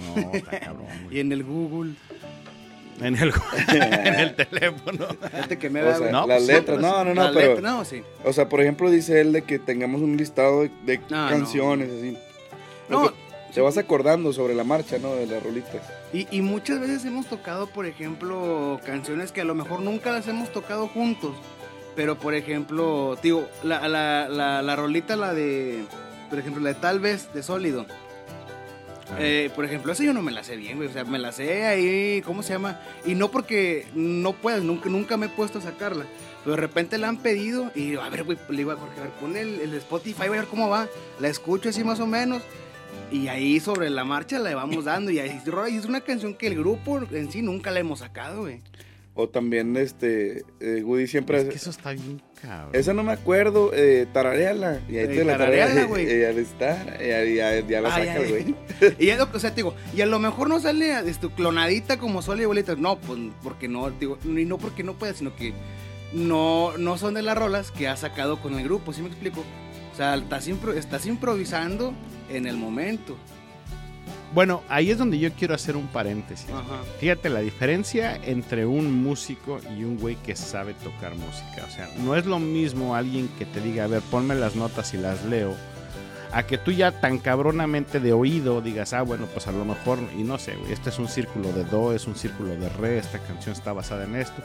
[0.00, 1.16] No, está cabrón, güey.
[1.16, 1.92] Y en el Google.
[3.00, 3.32] En el,
[3.68, 5.06] en el teléfono.
[5.30, 7.70] Fíjate que me O sea, No, las pues letras, pues, no, no, no, pero, letra,
[7.70, 8.02] no, sí.
[8.24, 11.88] o sea, por ejemplo, dice él de que tengamos un listado de, de Ah, canciones,
[11.88, 12.18] así.
[12.88, 13.23] No, Lo
[13.54, 15.14] te vas acordando sobre la marcha, ¿no?
[15.14, 15.80] De las rolitas.
[16.12, 20.26] Y, y muchas veces hemos tocado, por ejemplo, canciones que a lo mejor nunca las
[20.26, 21.36] hemos tocado juntos.
[21.94, 25.84] Pero, por ejemplo, digo, la, la, la, la rolita, la de,
[26.28, 27.86] por ejemplo, la de Tal vez, de Sólido.
[29.18, 30.88] Eh, por ejemplo, esa yo no me la sé bien, güey.
[30.88, 32.80] O sea, me la sé ahí, ¿cómo se llama?
[33.06, 36.06] Y no porque no puedas, nunca, nunca me he puesto a sacarla.
[36.42, 39.04] Pero de repente la han pedido y a ver, güey, le digo a Jorge, a
[39.04, 40.88] ver, pon el, el Spotify, voy a ver cómo va.
[41.20, 42.42] La escucho así más o menos.
[43.14, 45.10] Y ahí sobre la marcha la vamos dando.
[45.10, 48.40] Y ahí y es una canción que el grupo en sí nunca la hemos sacado,
[48.42, 48.60] güey.
[49.16, 51.38] O también, este, eh, Woody siempre...
[51.42, 52.70] Es que eso está bien cabrón.
[52.72, 54.80] Esa no me acuerdo, eh, tarareala.
[54.88, 56.02] Y ahí Eh, te la tarareala, güey.
[56.12, 57.24] Y ya está, y ya,
[57.60, 58.56] ya, ya la güey.
[58.98, 61.28] Y es lo que, o sea, te digo, y a lo mejor no sale este,
[61.28, 62.74] clonadita como suele y bolita.
[62.74, 65.52] No, pues porque no, digo, y no porque no puede, sino que
[66.12, 69.44] no, no son de las rolas que ha sacado con el grupo, ¿sí me explico?
[69.92, 71.94] O sea, estás, impro- estás improvisando
[72.30, 73.16] en el momento.
[74.34, 76.50] Bueno, ahí es donde yo quiero hacer un paréntesis.
[76.50, 76.80] Ajá.
[76.98, 81.64] Fíjate la diferencia entre un músico y un güey que sabe tocar música.
[81.68, 84.92] O sea, no es lo mismo alguien que te diga, a ver, ponme las notas
[84.92, 85.54] y las leo,
[86.32, 90.00] a que tú ya tan cabronamente de oído digas, ah, bueno, pues a lo mejor,
[90.18, 92.98] y no sé, güey, este es un círculo de do, es un círculo de re,
[92.98, 94.42] esta canción está basada en esto.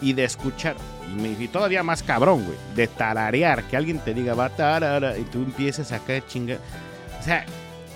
[0.00, 0.76] Y de escuchar,
[1.12, 5.18] y, me- y todavía más cabrón, güey, de tararear, que alguien te diga, va tarara,
[5.18, 6.58] y tú empieces acá de chinga.
[7.24, 7.46] O sea,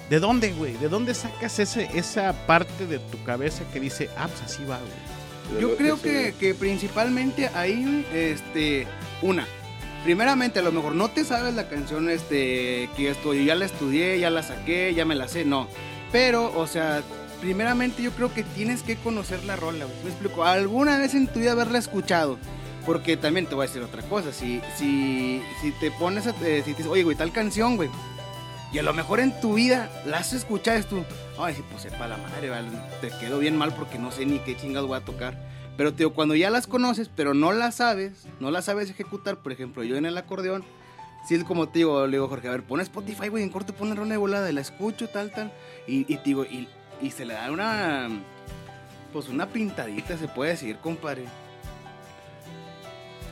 [0.08, 0.72] ¿de dónde, güey?
[0.78, 4.78] ¿De dónde sacas ese, esa parte de tu cabeza que dice, ah, pues así va,
[4.78, 5.60] güey?
[5.60, 8.86] Yo creo que, que principalmente ahí, este,
[9.20, 9.46] una,
[10.04, 13.66] primeramente a lo mejor no te sabes la canción este, que yo estoy, ya la
[13.66, 15.68] estudié, ya la saqué, ya me la sé, no.
[16.10, 17.02] Pero, o sea,
[17.42, 19.96] primeramente yo creo que tienes que conocer la rola, güey.
[20.04, 22.38] Me explico, alguna vez en tu vida haberla escuchado.
[22.86, 26.62] Porque también te voy a decir otra cosa, si, si, si te pones a, eh,
[26.64, 27.90] si te dices, oye, güey, tal canción, güey.
[28.70, 31.02] Y a lo mejor en tu vida la has escuchado, es tú,
[31.38, 32.68] ay, pues sepa la madre, vale,
[33.00, 35.38] te quedo bien mal porque no sé ni qué chingados voy a tocar.
[35.78, 39.52] Pero tío, cuando ya las conoces, pero no las sabes, no las sabes ejecutar, por
[39.52, 40.64] ejemplo, yo en el acordeón,
[41.26, 43.72] si es como te digo, le digo, Jorge, a ver, pon Spotify, güey, en corto
[43.72, 45.50] pon rola de volada, la escucho, tal, tal,
[45.86, 46.68] y, y te digo, y,
[47.00, 48.08] y se le da una,
[49.12, 51.24] pues una pintadita, se puede decir, compadre.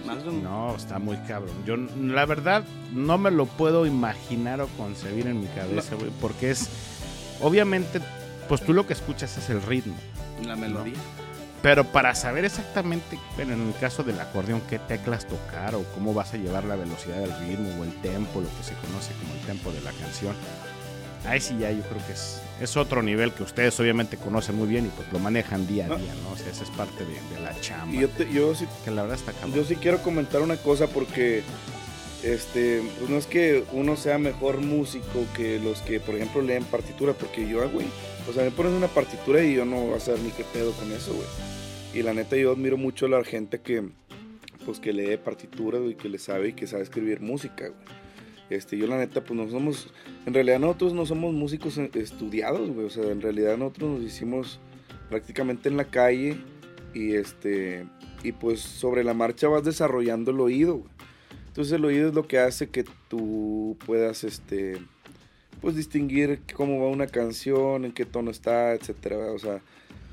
[0.07, 0.25] Más.
[0.25, 1.55] No, está muy cabrón.
[1.65, 6.51] Yo, la verdad, no me lo puedo imaginar o concebir en mi cabeza, güey, porque
[6.51, 6.69] es,
[7.41, 8.01] obviamente,
[8.49, 9.97] pues tú lo que escuchas es el ritmo.
[10.45, 10.95] La melodía.
[11.63, 16.15] Pero para saber exactamente, bueno, en el caso del acordeón, qué teclas tocar o cómo
[16.15, 19.35] vas a llevar la velocidad del ritmo o el tempo, lo que se conoce como
[19.35, 20.35] el tempo de la canción,
[21.27, 24.67] ahí sí ya yo creo que es, es otro nivel que ustedes obviamente conocen muy
[24.69, 26.31] bien y pues lo manejan día a día, ¿no?
[26.33, 27.95] O sea, esa es parte de, de la chamba.
[27.95, 29.33] Y yo, te- yo sí que la verdad está.
[29.55, 31.43] Yo sí quiero comentar una cosa porque
[32.23, 36.65] este pues no es que uno sea mejor músico que los que por ejemplo leen
[36.65, 37.87] partitura porque yo ah, güey
[38.29, 40.73] o sea me pones una partitura y yo no voy a saber ni qué pedo
[40.73, 41.27] con eso güey
[41.95, 43.85] y la neta yo admiro mucho a la gente que
[44.65, 48.06] pues que lee partituras y que le sabe y que sabe escribir música güey
[48.51, 49.93] este yo la neta pues no somos
[50.25, 54.03] en realidad nosotros no somos músicos eh, estudiados güey o sea en realidad nosotros nos
[54.03, 54.61] hicimos
[55.09, 56.37] prácticamente en la calle
[56.95, 57.87] y este
[58.23, 60.79] y pues sobre la marcha vas desarrollando el oído.
[60.79, 60.91] güey.
[61.49, 64.79] Entonces el oído es lo que hace que tú puedas este
[65.61, 69.63] pues distinguir cómo va una canción, en qué tono está, etcétera, o sea,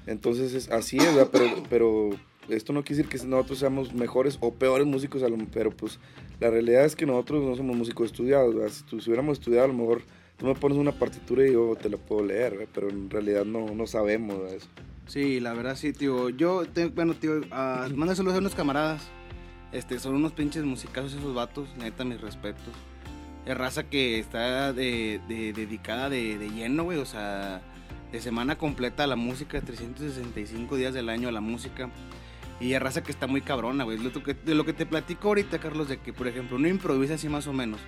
[0.08, 1.30] entonces es así es, ¿verdad?
[1.32, 2.10] pero pero
[2.50, 6.00] esto no quiere decir que nosotros seamos mejores o peores músicos, pero pues
[6.40, 8.72] la realidad es que nosotros no somos músicos estudiados, ¿verdad?
[8.72, 10.02] si, hubiéramos estudiado a lo mejor
[10.38, 12.68] tú me pones una partitura y yo te la puedo leer, ¿verdad?
[12.74, 14.56] pero en realidad no, no sabemos ¿verdad?
[14.56, 14.68] eso.
[15.08, 16.30] Sí, la verdad sí, tío.
[16.30, 16.64] Yo,
[16.96, 19.04] bueno, tío, uh, mando saludos a unos camaradas
[19.74, 22.74] Este, son unos pinches musicazos esos vatos, neta, mis respetos.
[23.46, 27.62] Es raza que está de, de- dedicada de, de lleno, güey, o sea,
[28.12, 31.90] de semana completa a la música, 365 días del año a la música.
[32.64, 33.98] Y es raza que está muy cabrona, güey.
[33.98, 37.16] Lo que- De lo que te platico ahorita, Carlos, de que, por ejemplo, uno improvisa
[37.16, 37.80] así más o menos.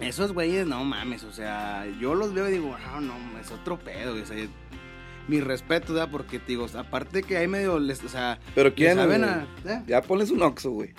[0.00, 3.78] Esos güeyes, no mames, o sea, yo los veo y digo, ah, no, es otro
[3.78, 4.22] pedo, güey.
[4.22, 4.36] O sea,
[5.26, 6.08] mi respeto, ¿verdad?
[6.10, 9.82] Porque, te digo, aparte que hay medio, les- o sea, Pero quién, saben a- ¿eh?
[9.86, 10.94] Ya pones un oxo, güey.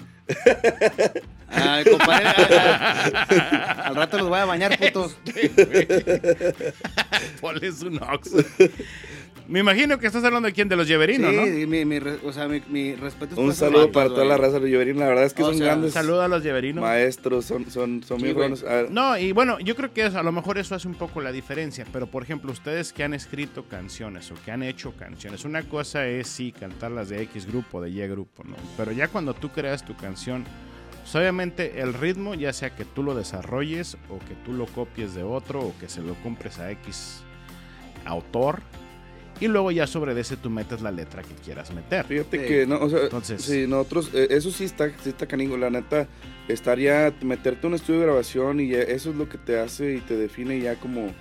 [1.48, 2.34] Ay, compadre, a-
[3.30, 5.18] a- al rato los voy a bañar, putos.
[7.42, 8.30] Ponles un ox.
[9.50, 11.42] Me imagino que estás hablando de quién, de los Sí, Lleverinos, ¿no?
[11.42, 14.60] mi, mi re- o sea, mi, mi respeto es Un saludo para toda la raza
[14.60, 15.00] de Lloverín.
[15.00, 16.84] La verdad es que O son sea, grandes Saluda a los Lleverinos.
[16.84, 18.64] maestros, son, son, son Sí, muy buenos.
[18.64, 20.94] A ver, No, y bueno, yo creo que eso, a lo mejor eso hace un
[20.94, 24.94] poco la diferencia, pero por ejemplo, ustedes que han escrito canciones o que han hecho
[24.96, 28.56] canciones, una cosa es sí cantarlas de X grupo, de Y grupo, ¿no?
[28.78, 30.44] Pero ya cuando tú creas tu canción,
[31.02, 35.16] pues obviamente el ritmo, ya sea que tú lo desarrolles o que tú lo copies
[35.16, 37.24] de otro o que se lo compres a X
[38.06, 38.62] autor,
[39.40, 42.06] y luego ya sobre ese tú metes la letra que quieras meter.
[42.06, 42.46] Fíjate Sí.
[42.46, 46.08] que, no, o sea, Entonces- sí, nosotros, eh, eso sí está, sí está la neta,
[46.48, 50.00] estaría meterte en un estudio de grabación y eso es lo que te hace y
[50.00, 51.12] te define ya como,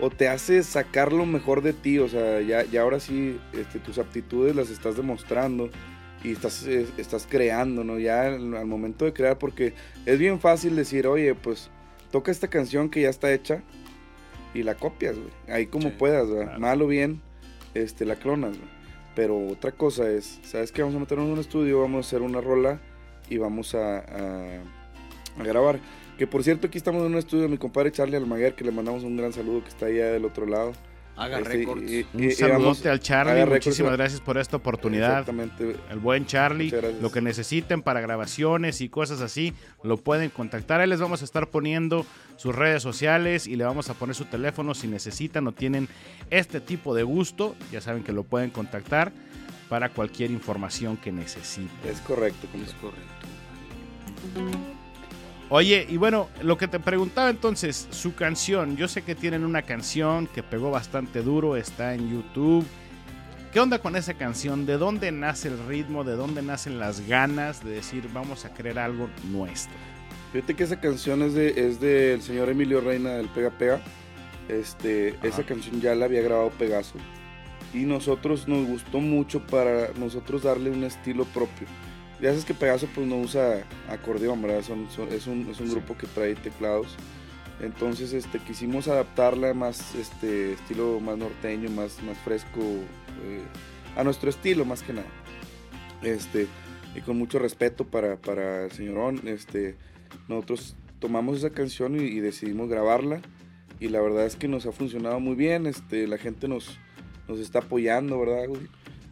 [0.00, 3.78] o te hace sacar lo mejor de ti, o sea, ya, ya ahora sí, este,
[3.78, 5.70] tus aptitudes las estás demostrando
[6.24, 7.98] y estás, eh, estás creando, ¿no?
[7.98, 9.74] Ya al, al momento de crear, porque
[10.06, 11.70] es bien fácil decir, oye, pues,
[12.10, 13.62] toca esta canción que ya está hecha
[14.54, 16.44] y la copias, güey, ahí como Sí, puedas, ¿verdad?
[16.46, 16.60] claro.
[16.60, 17.20] Mal o bien,
[17.74, 18.56] este, la clonas.
[19.14, 20.82] Pero otra cosa es, ¿sabes qué?
[20.82, 22.80] Vamos a meternos en un estudio, vamos a hacer una rola
[23.30, 24.60] y vamos a, a-
[25.38, 25.78] a grabar.
[26.18, 28.70] Que por cierto, aquí estamos en un estudio de mi compadre Charlie Almaguer, que le
[28.72, 30.72] mandamos un gran saludo que está allá del otro lado.
[31.16, 31.82] Haga Este, récords.
[31.90, 35.10] y- y- Un saludote al Charlie, haga récords, muchísimas gracias por esta oportunidad.
[35.20, 35.76] Exactamente.
[35.90, 39.52] El buen Charlie, lo que necesiten para grabaciones y cosas así,
[39.84, 40.80] lo pueden contactar.
[40.80, 42.04] Ahí les vamos a estar poniendo
[42.36, 45.88] sus redes sociales y le vamos a poner su teléfono si necesitan o tienen
[46.30, 47.54] este tipo de gusto.
[47.70, 49.12] Ya saben que lo pueden contactar
[49.68, 51.70] para cualquier información que necesiten.
[51.88, 52.48] Es correcto.
[52.54, 53.04] Es correcto.
[55.50, 59.62] Oye, y bueno, lo que te preguntaba entonces, su canción, yo sé que tienen una
[59.62, 62.66] canción que pegó bastante duro, está en YouTube.
[63.52, 64.66] ¿Qué onda con esa canción?
[64.66, 66.02] ¿De dónde nace el ritmo?
[66.02, 69.76] ¿De dónde nacen las ganas de decir vamos a crear algo nuestro?
[70.32, 73.80] Fíjate que esa canción es de es del señor Emilio Reina del Pega Pega.
[74.48, 75.28] Este, Ajá.
[75.28, 76.96] esa canción ya la había grabado Pegaso.
[77.72, 81.68] Y nosotros nos gustó mucho para nosotros darle un estilo propio.
[82.24, 84.62] Ya sabes que Pegaso pues no usa acordeón, ¿verdad?
[84.62, 86.96] Son- son- es, un, es un grupo que trae teclados.
[87.60, 93.42] Entonces este, quisimos adaptarla más este, estilo más norteño, más, más fresco, eh,
[93.94, 95.06] a nuestro estilo más que nada.
[96.02, 96.46] Este,
[96.96, 99.76] y con mucho respeto para, para el señorón, este,
[100.26, 103.20] nosotros tomamos esa canción y, y decidimos grabarla
[103.80, 106.78] y la verdad es que nos ha funcionado muy bien, este, la gente nos,
[107.28, 108.62] nos está apoyando, ¿verdad, güey?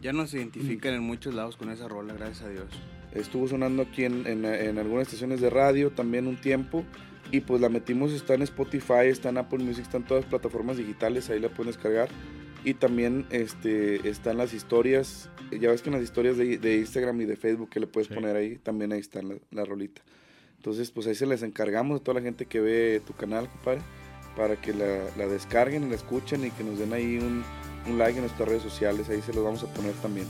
[0.01, 2.67] Ya nos identifican en muchos lados con esa rola, gracias a Dios.
[3.13, 6.83] Estuvo sonando aquí en, en- en algunas estaciones de radio también un tiempo
[7.31, 10.29] y pues la metimos, está en Spotify, está en Apple Music, está en todas las
[10.29, 12.09] plataformas digitales, ahí la pueden descargar
[12.65, 17.19] y también este, están las historias, ya ves que en las historias de, de Instagram
[17.21, 18.13] y de Facebook que le puedes Sí.
[18.13, 20.01] poner ahí, también ahí está la, la rolita.
[20.57, 23.81] Entonces pues ahí se les encargamos a toda la gente que ve tu canal, compadre,
[24.37, 27.43] para que la, la descarguen y la escuchen y que nos den ahí un,
[27.87, 30.25] un like en nuestras redes sociales, ahí se los vamos a poner también.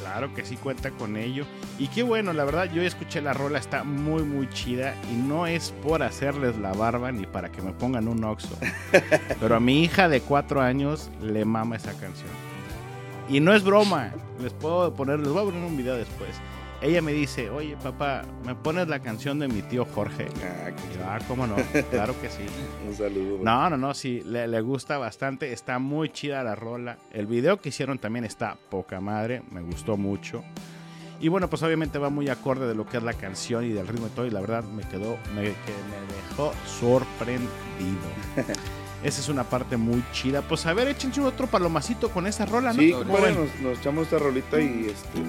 [0.00, 1.44] Claro que sí cuenta con ello.
[1.78, 4.94] Y qué bueno, la verdad, yo escuché la rola, está muy, muy chida.
[5.12, 8.56] Y no es por hacerles la barba ni para que me pongan un oxo.
[9.40, 12.30] Pero a mi hija de cuatro años le mama esa canción.
[13.28, 14.12] Y no es broma.
[14.42, 16.30] Les puedo poner, les voy a poner un video después.
[16.82, 20.28] Ella me dice, oye papá, ¿me pones la canción de mi tío Jorge?
[20.42, 21.56] Ah, Y yo, ah, cómo no,
[21.90, 22.42] claro que sí.
[22.88, 23.38] un saludo.
[23.42, 26.96] No, no, no, sí, le, le gusta bastante, está muy chida la rola.
[27.12, 30.42] El video que hicieron también está poca madre, me gustó mucho.
[31.20, 33.86] Y bueno, pues obviamente va muy acorde de lo que es la canción y del
[33.86, 37.50] ritmo y todo, y la verdad me quedó, me, que me dejó sorprendido.
[39.04, 40.40] Esa es una parte muy chida.
[40.42, 42.80] Pues a ver, échense otro palomacito con esa rola, ¿no?
[42.80, 45.20] Sí, nos, nos echamos esta rolita y este.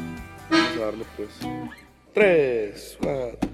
[0.71, 1.29] Vamos a darle pues.
[2.13, 3.49] Tres, cuatro.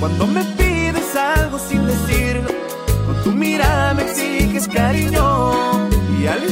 [0.00, 2.48] Cuando me pides algo sin decirlo.
[3.06, 5.88] Con tu mirada me exiges cariño.
[6.18, 6.42] Y al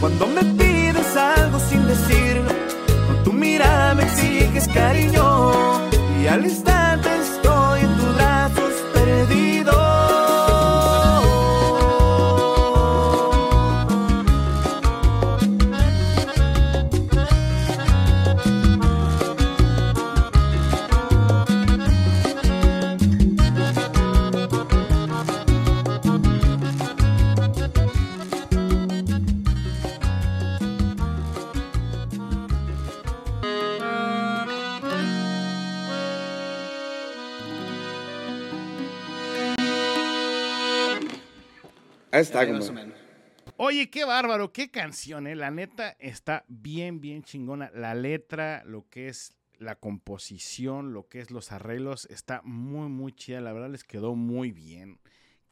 [0.00, 2.50] cuando me pides algo sin decirlo,
[3.06, 5.80] con tu mirada me exiges cariño,
[6.22, 7.17] y al instante
[42.18, 42.98] Ahí está, Ahí más o menos.
[43.58, 45.36] Oye, qué bárbaro, qué canción, ¿eh?
[45.36, 47.70] La neta está bien, bien chingona.
[47.72, 53.12] La letra, lo que es la composición, lo que es los arreglos, está muy, muy
[53.12, 53.40] chida.
[53.40, 54.98] La verdad les quedó muy bien.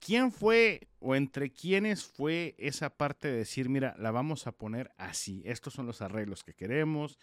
[0.00, 4.90] ¿Quién fue o entre quiénes fue esa parte de decir, mira, la vamos a poner
[4.98, 5.42] así?
[5.44, 7.16] Estos son los arreglos que queremos,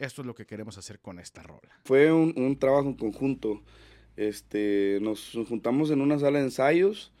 [0.00, 1.80] esto es lo que queremos hacer con esta rola.
[1.84, 3.62] Fue un, un trabajo en conjunto.
[4.16, 7.12] Este, nos juntamos en una sala de ensayos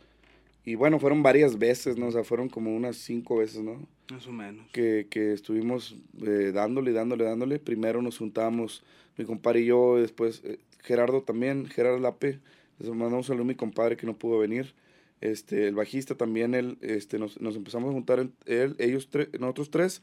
[0.70, 2.06] y bueno, fueron varias veces, ¿no?
[2.08, 3.86] O sea, fueron como unas cinco veces, ¿no?
[4.10, 4.66] Más o menos.
[4.72, 5.96] que, que estuvimos
[6.26, 7.58] eh, dándole, dándole, dándole.
[7.58, 8.82] Primero nos juntamos
[9.16, 12.40] mi compadre y yo, y después eh, Gerardo también, Gerardo Lape.
[12.78, 14.74] Les mandamos un saludo a mi compadre que no pudo venir.
[15.20, 19.70] Este, el bajista también, él, este, nos, nos empezamos a juntar, él, ellos tres, nosotros
[19.70, 20.00] tres,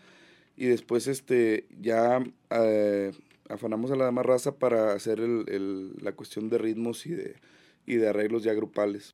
[0.57, 3.11] y después este, ya eh,
[3.49, 7.35] afanamos a la demás raza para hacer el, el- la cuestión de ritmos y de,
[7.85, 9.11] y de arreglos ya grupales.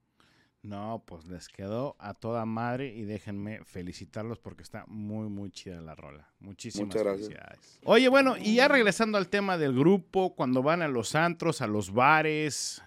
[0.63, 5.81] No, pues les quedó a toda madre y déjenme felicitarlos porque está muy, muy chida
[5.81, 6.29] la rola.
[6.39, 7.27] Muchísimas Muchas gracias.
[7.29, 7.79] felicidades.
[7.83, 11.67] Oye, bueno, y ya regresando al tema del grupo, cuando van a los antros, a
[11.67, 12.83] los bares,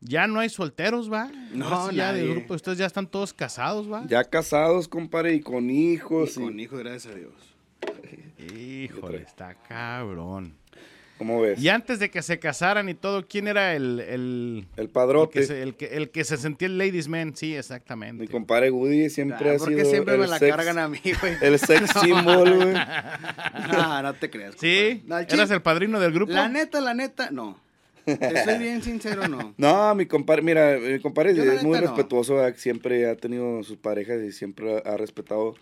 [0.00, 1.30] ya no hay solteros, ¿va?
[1.52, 4.04] No, sí ya del grupo, ustedes ya están todos casados, ¿va?
[4.06, 6.36] Ya casados, compadre, y con hijos.
[6.36, 7.32] Y y- con hijos, gracias a Dios.
[8.54, 10.54] Híjole, está cabrón.
[11.20, 11.60] ¿Cómo ves?
[11.62, 15.38] Y antes de que se casaran y todo, ¿quién era el, el, El el padrote.
[15.40, 17.36] que, se, el, que, el que se sentía el ladies man?
[17.36, 18.26] Sí, Mi exactamente.
[18.28, 20.88] compadre Woody siempre Ah, ha ¿Por qué sido siempre el me la sex- cargan a
[20.88, 21.34] mí, güey?
[21.42, 22.72] El sex symbol, güey.
[23.70, 24.54] No, no te creas.
[24.58, 25.02] ¿Sí?
[25.06, 26.32] No, ¿Eras el padrino del grupo?
[26.32, 27.60] La neta, la neta, no.
[28.06, 29.52] Te soy bien sincero, no.
[29.58, 31.86] No, mi compadre, mira, mi compadre Yo es muy no.
[31.86, 35.54] respetuoso, siempre ha tenido sus parejas y siempre ha respetado.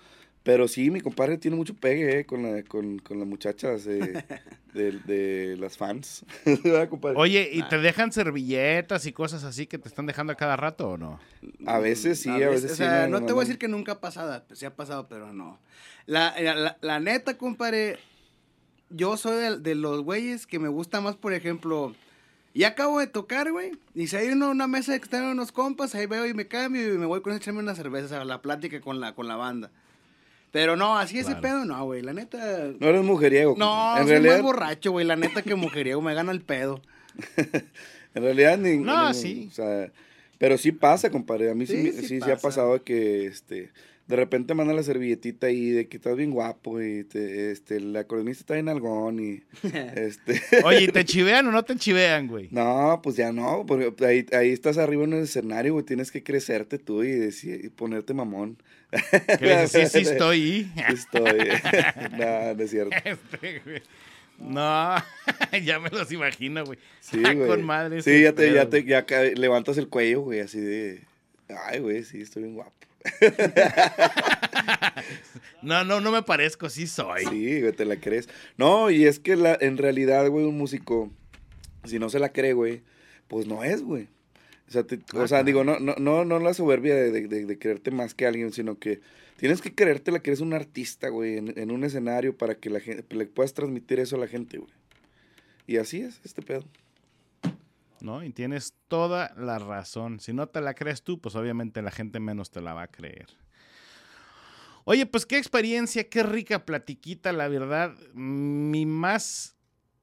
[0.48, 4.24] Pero sí, mi compadre tiene mucho pegue eh, con, la, con, con las muchachas eh,
[4.72, 6.24] de, de las fans.
[7.16, 10.88] Oye, ¿y te dejan servilletas y cosas así que te están dejando a cada rato
[10.88, 11.20] o no?
[11.66, 12.82] a veces sí, a veces, O sí.
[13.10, 15.34] no me te voy a decir que nunca ha pasado, pues sí ha pasado, pero
[15.34, 15.58] no.
[16.06, 17.98] La, la, la- la neta, compadre,
[18.88, 21.94] yo soy de, de los güeyes que me gusta más, por ejemplo,
[22.54, 25.94] ya acabo de tocar, güey, y si hay uno, una mesa que están unos compas,
[25.94, 28.80] ahí veo y me cambio y me voy con echarme una cerveza, a la plática
[28.80, 29.70] con la, con la banda.
[30.50, 32.38] Pero no, así ese pedo, no, güey, la neta...
[32.80, 33.54] No eres mujeriego.
[33.58, 36.80] No, en soy realidad, más borracho, güey, la neta que mujeriego, me gana el pedo.
[38.14, 39.48] en realidad ni, No, ni- sí.
[39.50, 39.90] o sea,
[40.38, 41.50] pero sí pasa, compadre.
[41.50, 42.40] A mí sí, Sí, sí sí, sí ha pasa.
[42.40, 43.70] pasado que este
[44.08, 47.94] de repente manda la servilletita ahí de que estás bien guapo y te, este, el
[47.94, 49.42] acordeonista está bien algón y
[49.94, 50.40] este...
[50.64, 52.48] Oye, ¿y ¿te chivean o no te chivean, güey?
[52.50, 56.22] No, pues ya no, porque ahí, ahí estás arriba en el escenario, güey, tienes que
[56.22, 58.56] crecerte tú y, decir, y ponerte mamón.
[59.38, 60.72] Que sí, sí estoy.
[60.74, 61.40] Sí estoy.
[62.18, 62.96] no, no es cierto.
[63.04, 63.82] Este, güey.
[64.38, 64.94] No,
[65.62, 66.78] ya me los imagino, güey.
[67.00, 67.46] Sí, Ah, güey.
[67.46, 68.00] Con madre.
[68.00, 69.04] Sí, ya te, pedo, ya te, ya
[69.36, 71.02] levantas el cuello, güey, así de...
[71.66, 72.72] Ay, güey, sí, estoy bien guapo.
[75.62, 77.24] No, no, no me parezco, sí soy.
[77.26, 78.28] Sí, güey, te la crees.
[78.56, 81.10] No, y es que la, en realidad, güey, un músico,
[81.84, 82.82] si no se la cree, güey,
[83.28, 84.08] pues no es, güey.
[84.68, 87.46] O sea, te- o sea digo, no, no, no, no la soberbia de, de, de-
[87.46, 89.00] de creerte más que alguien, sino que
[89.36, 92.70] tienes que creerte la que eres un artista, güey, en, en un escenario para que
[92.70, 94.70] la gente, le puedas transmitir eso a la gente, güey.
[95.66, 96.64] Y así es este pedo.
[98.02, 98.22] ¿No?
[98.22, 100.20] Y tienes toda la razón.
[100.20, 102.88] Si no te la crees tú, pues obviamente la gente menos te la va a
[102.88, 103.28] creer.
[104.84, 107.94] Oye, pues qué experiencia, qué rica platiquita, la verdad.
[108.14, 109.56] Mi más,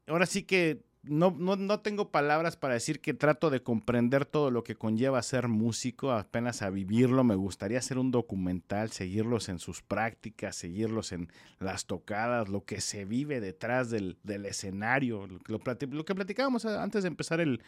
[0.07, 4.51] ahora sí que no, no, no tengo palabras para decir que trato de comprender todo
[4.51, 7.23] lo que conlleva ser músico, apenas a vivirlo.
[7.23, 11.29] Me gustaría hacer un documental, seguirlos en sus prácticas, seguirlos en
[11.59, 17.07] las tocadas, lo que se vive detrás del, del escenario, lo, que- platicábamos antes de
[17.07, 17.61] empezar el,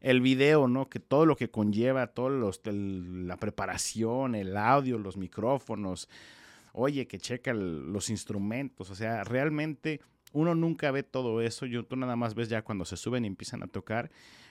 [0.00, 0.88] el video, ¿no?
[0.88, 6.08] Que todo lo que conlleva, todo los, la preparación, el audio, los micrófonos,
[6.72, 10.00] oye, que checa los instrumentos, o sea, realmente
[10.36, 13.28] uno nunca ve todo eso, yo, tú nada más ves ya cuando se suben y
[13.28, 14.10] empiezan a tocar,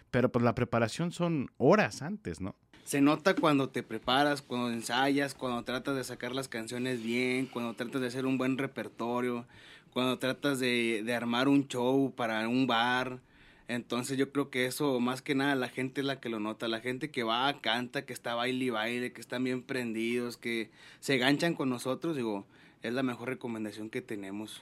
[0.10, 2.56] pero pues la preparación son horas antes, ¿no?
[2.84, 7.76] Se nota cuando te preparas, cuando ensayas, cuando tratas de sacar las canciones bien, cuando
[7.76, 9.46] tratas de hacer un buen repertorio,
[9.92, 13.20] cuando tratas de, de armar un show para un bar.
[13.68, 16.68] Entonces yo creo que eso más que nada la gente es la que lo nota,
[16.68, 20.70] la gente que va, canta, que está baile y baile, que están bien prendidos, que
[21.00, 22.46] se ganchan con nosotros, digo,
[22.84, 24.62] es la mejor recomendación que tenemos.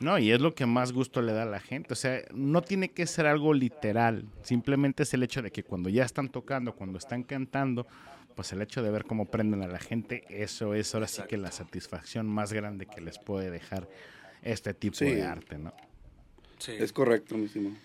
[0.00, 1.92] No, y es lo que más gusto le da a la gente.
[1.92, 4.24] O sea, no tiene que ser algo literal.
[4.42, 7.86] Simplemente es el hecho de que cuando ya están tocando, cuando están cantando,
[8.34, 11.36] pues el hecho de ver cómo prenden a la gente, eso es ahora sí que
[11.36, 13.88] la satisfacción más grande que les puede dejar
[14.42, 15.04] este tipo Sí.
[15.06, 15.74] de arte, ¿no?
[16.58, 16.72] Sí.
[16.78, 17.76] Es correcto, mi estimado.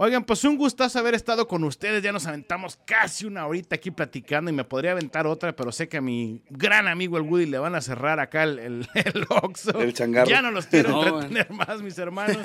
[0.00, 2.04] Oigan, pues un gustazo haber estado con ustedes.
[2.04, 5.88] Ya nos aventamos casi una horita aquí platicando y me podría aventar otra, pero sé
[5.88, 9.26] que a mi gran amigo el Woody le van a cerrar acá el, el, el
[9.28, 9.76] Oxxo.
[9.80, 10.30] El changarro.
[10.30, 12.36] Ya no los quiero No, entretener más, mis hermanos.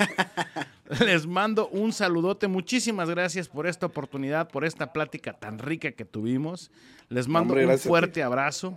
[1.06, 2.48] Les mando un saludote.
[2.48, 6.72] Muchísimas gracias por esta oportunidad, por esta plática tan rica que tuvimos.
[7.08, 8.74] Les mando Hombre, un fuerte abrazo.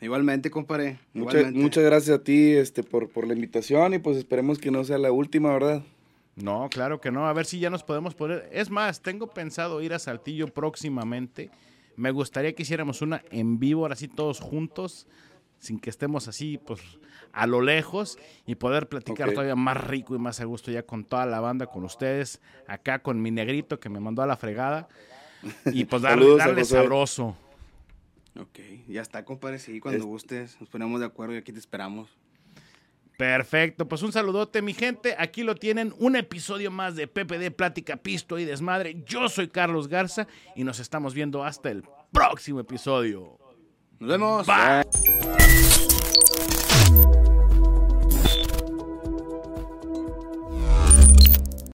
[0.00, 0.98] Igualmente, compadre.
[1.12, 4.82] Mucha- muchas gracias a ti este, por, por la invitación y pues esperemos que no
[4.82, 5.84] sea la última, ¿verdad?
[6.42, 7.26] No, claro que no.
[7.26, 8.48] A ver si ya nos podemos poner.
[8.52, 11.50] Es más, tengo pensado ir a Saltillo próximamente.
[11.96, 15.06] Me gustaría que hiciéramos una en vivo, ahora sí todos juntos,
[15.58, 16.80] sin que estemos así, pues,
[17.32, 21.04] a lo lejos y poder platicar todavía más rico y más a gusto ya con
[21.04, 24.88] toda la banda, con ustedes, acá con mi negrito que me mandó a la fregada.
[25.66, 27.36] Y pues darle, darle sabroso.
[28.38, 29.58] Ok, ya está, compadre.
[29.58, 32.08] Sí, cuando Es- gustes, nos ponemos de acuerdo y aquí te esperamos.
[33.20, 37.98] Perfecto, pues un saludote mi gente, aquí lo tienen, un episodio más de PPD Plática
[37.98, 39.02] Pisto y Desmadre.
[39.04, 43.38] Yo soy Carlos Garza y nos estamos viendo hasta el próximo episodio.
[43.98, 44.46] Nos vemos.
[44.46, 45.79] Bye.